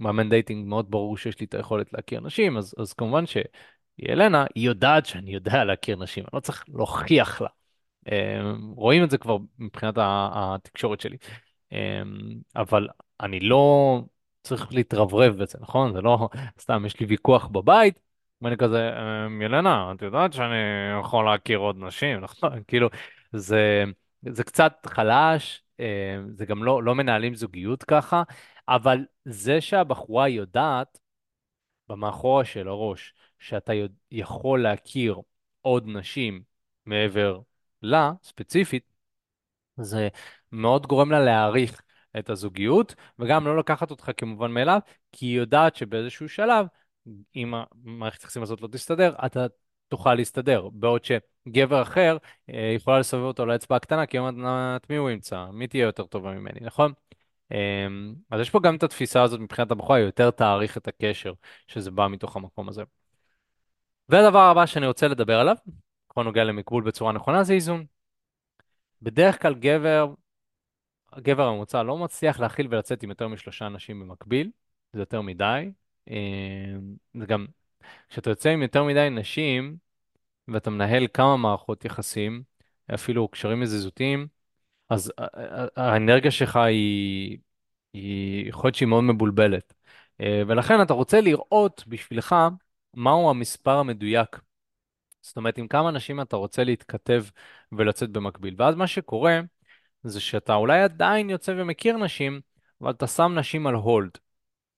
[0.00, 3.50] מאמן dating, מאוד ברור שיש לי את היכולת להכיר נשים, אז, אז כמובן שילנה,
[4.54, 7.48] היא יודעת שאני יודע להכיר נשים, אני לא צריך להוכיח לה.
[8.12, 8.40] אה,
[8.74, 11.16] רואים את זה כבר מבחינת התקשורת שלי.
[11.72, 12.02] אה,
[12.56, 12.88] אבל
[13.20, 14.02] אני לא
[14.42, 15.92] צריך להתרברב בזה, נכון?
[15.92, 16.28] זה לא
[16.60, 18.00] סתם, יש לי ויכוח בבית,
[18.42, 20.56] ואני כזה, "אה, ילנה, את יודעת שאני
[21.00, 22.62] יכול להכיר עוד נשים, נכון?
[22.68, 22.88] כאילו,
[23.32, 23.84] זה,
[24.28, 25.62] זה קצת חלש,
[26.34, 28.22] זה גם לא, לא מנהלים זוגיות ככה,
[28.68, 30.98] אבל זה שהבחורה יודעת
[31.88, 33.72] במאחורה של הראש, שאתה
[34.10, 35.16] יכול להכיר
[35.60, 36.42] עוד נשים
[36.86, 37.40] מעבר
[37.82, 38.84] לה, ספציפית,
[39.76, 40.08] זה
[40.52, 41.82] מאוד גורם לה להעריך
[42.18, 44.80] את הזוגיות, וגם לא לקחת אותך כמובן מאליו,
[45.12, 46.66] כי היא יודעת שבאיזשהו שלב,
[47.36, 49.46] אם המערכת היחסים הזאת לא תסתדר, אתה
[49.88, 50.68] תוכל להסתדר.
[50.72, 52.16] בעוד שגבר אחר
[52.50, 54.34] אה, יכולה לסובב אותו לאצבע הקטנה, כי אומרת,
[54.76, 55.46] את מי הוא ימצא?
[55.52, 56.92] מי תהיה יותר טובה ממני, נכון?
[57.50, 61.32] אמ, אז יש פה גם את התפיסה הזאת מבחינת הבחורה, היא יותר תעריך את הקשר,
[61.66, 62.82] שזה בא מתוך המקום הזה.
[64.10, 65.56] והדבר הבא שאני רוצה לדבר עליו,
[66.10, 67.84] בכל נוגע למקבול בצורה נכונה, זה איזון.
[69.02, 70.14] בדרך כלל גבר,
[71.12, 74.50] הגבר הממוצע לא מצליח להכיל ולצאת עם יותר משלושה אנשים במקביל,
[74.92, 75.70] זה יותר מדי.
[76.08, 76.14] אמ,
[77.14, 77.46] זה גם,
[78.08, 79.76] כשאתה יוצא עם יותר מדי נשים,
[80.48, 82.42] ואתה מנהל כמה מערכות יחסים,
[82.94, 84.26] אפילו קשרים יזיזותיים,
[84.90, 85.12] אז
[85.76, 87.38] האנרגיה שלך היא,
[87.92, 89.74] היא יכול להיות שהיא מאוד מבולבלת.
[90.20, 92.34] אה, ולכן אתה רוצה לראות בשבילך
[92.94, 94.40] מהו המספר המדויק.
[95.22, 97.24] זאת אומרת, עם כמה אנשים אתה רוצה להתכתב
[97.72, 98.54] ולצאת במקביל.
[98.58, 99.40] ואז מה שקורה,
[100.02, 102.40] זה שאתה אולי עדיין יוצא ומכיר נשים,
[102.80, 104.10] אבל אתה שם נשים על hold.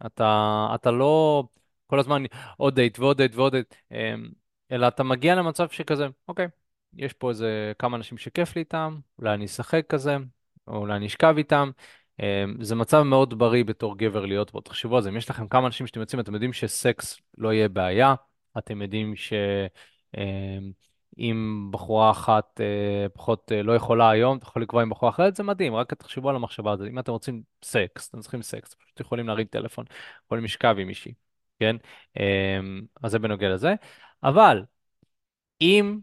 [0.07, 1.45] אתה, אתה לא
[1.87, 2.23] כל הזמן
[2.57, 4.29] עוד דייט ועוד דייט ועוד דייט, אמ,
[4.73, 6.47] אלא אתה מגיע למצב שכזה, אוקיי,
[6.97, 10.17] יש פה איזה כמה אנשים שכיף לי איתם, אולי אני אשחק כזה,
[10.67, 11.71] או אולי אני אשכב איתם.
[12.23, 14.61] אמ, זה מצב מאוד בריא בתור גבר להיות בו.
[14.61, 17.69] תחשבו על זה, אם יש לכם כמה אנשים שאתם יוצאים, אתם יודעים שסקס לא יהיה
[17.69, 18.15] בעיה,
[18.59, 19.33] אתם יודעים ש...
[20.19, 25.37] אמ, בחורה אחת אה, פחות אה, לא יכולה היום, אתה יכול לקבוע עם בחורה אחרת,
[25.37, 26.89] זה מדהים, רק תחשבו על המחשבה הזאת.
[26.89, 29.85] אם אתם רוצים סקס, אתם צריכים סקס, פשוט יכולים להרים טלפון,
[30.25, 31.13] יכולים לשכב עם מישהי,
[31.61, 31.77] כן?
[32.17, 33.75] אמ, אז זה בנוגע לזה.
[34.23, 34.65] אבל
[35.61, 35.99] אם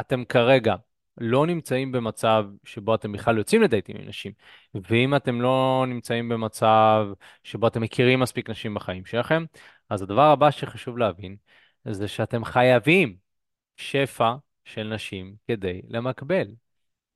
[0.00, 0.74] אתם כרגע
[1.18, 4.32] לא נמצאים במצב שבו אתם בכלל יוצאים לדייטים עם נשים,
[4.74, 7.06] ואם אתם לא נמצאים במצב
[7.42, 9.44] שבו אתם מכירים מספיק נשים בחיים שלכם,
[9.90, 11.36] אז הדבר הבא שחשוב להבין
[11.84, 13.16] זה שאתם חייבים
[13.76, 14.34] שפע
[14.64, 16.46] של נשים כדי למקבל.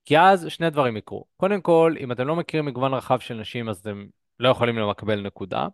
[0.04, 1.24] כי אז שני דברים יקרו.
[1.36, 4.06] קודם כל, אם אתם לא מכירים מגוון רחב של נשים, אז אתם
[4.40, 5.68] לא יכולים למקבל נקודה.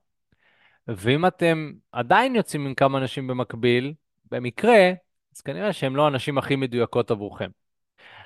[0.88, 3.94] ואם אתם עדיין יוצאים עם כמה נשים במקביל,
[4.30, 4.92] במקרה,
[5.34, 7.50] אז כנראה שהן לא הנשים הכי מדויקות עבורכם.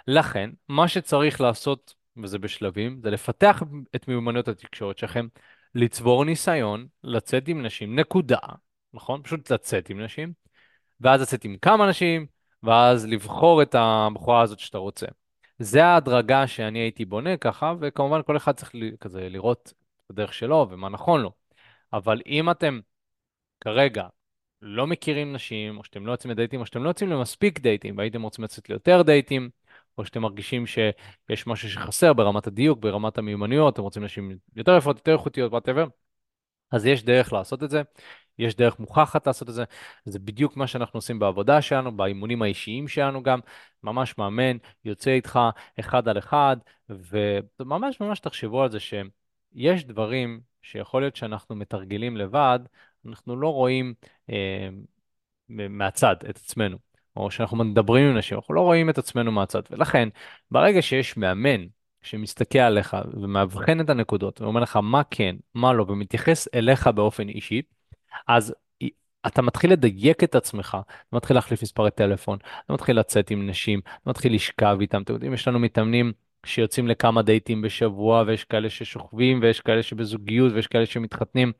[0.06, 3.62] לכן, מה שצריך לעשות, וזה בשלבים, זה לפתח
[3.96, 5.26] את מיומנויות התקשורת שלכם,
[5.74, 8.38] לצבור ניסיון, לצאת עם נשים, נקודה,
[8.94, 9.22] נכון?
[9.22, 10.32] פשוט לצאת עם נשים,
[11.00, 12.26] ואז לצאת עם כמה נשים,
[12.62, 15.06] ואז לבחור את הבחורה הזאת שאתה רוצה.
[15.58, 19.72] זה ההדרגה שאני הייתי בונה ככה, וכמובן כל אחד צריך כזה לראות
[20.06, 21.32] את הדרך שלו ומה נכון לו.
[21.92, 22.80] אבל אם אתם
[23.60, 24.06] כרגע
[24.62, 28.22] לא מכירים נשים, או שאתם לא יוצאים לדייטים, או שאתם לא יוצאים למספיק דייטים, והייתם
[28.22, 29.50] רוצים לצאת ליותר דייטים,
[29.98, 34.96] או שאתם מרגישים שיש משהו שחסר ברמת הדיוק, ברמת המיומנויות, אתם רוצים נשים יותר יפות,
[34.96, 35.86] יותר איכותיות, whatever,
[36.70, 37.82] אז יש דרך לעשות את זה.
[38.38, 39.64] יש דרך מוכחת לעשות את זה,
[40.04, 43.40] זה בדיוק מה שאנחנו עושים בעבודה שלנו, באימונים האישיים שלנו גם,
[43.82, 45.38] ממש מאמן, יוצא איתך
[45.80, 46.56] אחד על אחד,
[46.88, 52.58] וממש ממש תחשבו על זה שיש דברים שיכול להיות שאנחנו מתרגלים לבד,
[53.06, 53.94] אנחנו לא רואים
[54.30, 54.68] אה,
[55.48, 56.78] מהצד את עצמנו,
[57.18, 60.08] או שאנחנו מדברים עם אנשים, אנחנו לא רואים את עצמנו מהצד, ולכן
[60.50, 61.64] ברגע שיש מאמן,
[62.02, 67.62] שמסתכל עליך ומאבחן את הנקודות ואומר לך מה כן, מה לא, ומתייחס אליך באופן אישי,
[68.28, 68.54] אז
[69.26, 73.80] אתה מתחיל לדייק את עצמך, אתה מתחיל להחליף מספרי טלפון, אתה מתחיל לצאת עם נשים,
[74.02, 75.02] אתה מתחיל לשכב איתם.
[75.02, 76.12] אתם יודעים, יש לנו מתאמנים
[76.46, 81.52] שיוצאים לכמה דייטים בשבוע, ויש כאלה ששוכבים, ויש כאלה שבזוגיות, ויש כאלה שמתחתנים.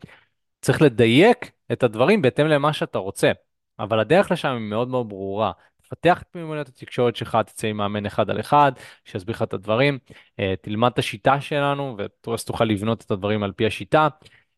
[0.60, 3.32] צריך לדייק את הדברים בהתאם למה שאתה רוצה,
[3.78, 5.52] אבל הדרך לשם היא מאוד מאוד ברורה.
[5.82, 8.72] תפתח את מיומנויות התקשורת שלך, תצא עם מאמן אחד על אחד,
[9.04, 9.98] שיסביר לך את הדברים,
[10.40, 14.08] אה, תלמד את השיטה שלנו, ואז תוכל לבנות את הדברים על פי השיטה.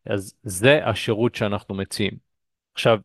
[0.05, 2.13] אז זה השירות שאנחנו מציעים.
[2.73, 2.99] עכשיו,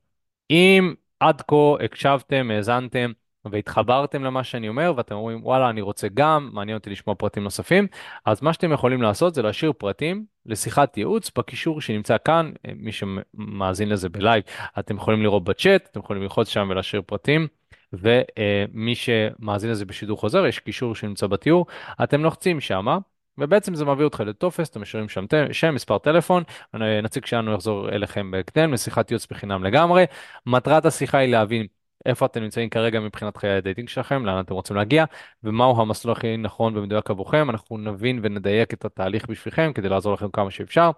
[0.50, 3.12] אם עד כה הקשבתם, האזנתם
[3.51, 7.86] והתחברתם למה שאני אומר ואתם אומרים וואלה אני רוצה גם, מעניין אותי לשמוע פרטים נוספים,
[8.24, 13.88] אז מה שאתם יכולים לעשות זה להשאיר פרטים לשיחת ייעוץ בקישור שנמצא כאן, מי שמאזין
[13.88, 14.42] לזה בלייב,
[14.78, 17.47] אתם יכולים לראות בצ'אט, אתם יכולים ללחוץ שם ולהשאיר פרטים.
[17.92, 21.66] ומי שמאזין לזה בשידור חוזר, יש קישור שנמצא בתיאור,
[22.03, 22.99] אתם לוחצים שמה.
[23.38, 26.42] ובעצם זה מביא אותך לטופס, אתם משאירים שם שם, מספר טלפון,
[26.74, 30.05] נציג שלנו יחזור אליכם בהקדם לשיחת ייעוץ בחינם לגמרי.
[30.47, 31.66] מטרת השיחה היא להבין
[32.07, 35.04] איפה אתם נמצאים כרגע מבחינת חיי ה dating שלכם, לאן אתם רוצים להגיע,
[35.44, 37.50] ומהו המסלול הכי נכון ומדויק עבורכם.
[37.50, 40.90] אנחנו נבין ונדייק את התהליך בשבילכם כדי לעזור לכם כמה שאפשר.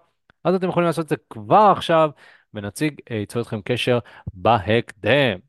[0.43, 2.09] אז אתם יכולים לעשות את זה כבר עכשיו,
[2.53, 3.99] ונציג ייצור איתכם קשר
[4.33, 5.39] בהקדם.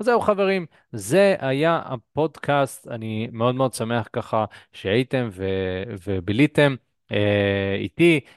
[0.00, 6.74] אז זהו חברים, זה היה הפודקאסט, אני מאוד מאוד שמח ככה שהייתם ו- וביליתם
[7.12, 8.30] אה, איתי, אה,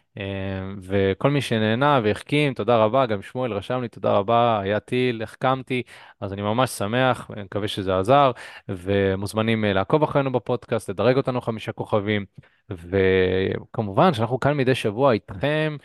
[0.81, 5.83] וכל מי שנהנה והחכים, תודה רבה, גם שמואל רשם לי, תודה רבה, היה טיל, החכמתי,
[6.21, 8.31] אז אני ממש שמח, אני מקווה שזה עזר,
[8.69, 12.25] ומוזמנים אה, לעקוב אחרינו בפודקאסט, לדרג אותנו חמישה כוכבים,
[12.69, 15.77] וכמובן שאנחנו כאן מדי שבוע איתכם.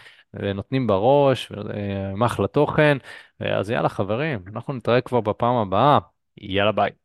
[0.54, 1.52] נותנים בראש,
[2.12, 2.98] עם אחלה תוכן.
[3.40, 5.98] אז יאללה חברים, אנחנו נתראה כבר בפעם הבאה.
[6.40, 6.90] יאללה ביי.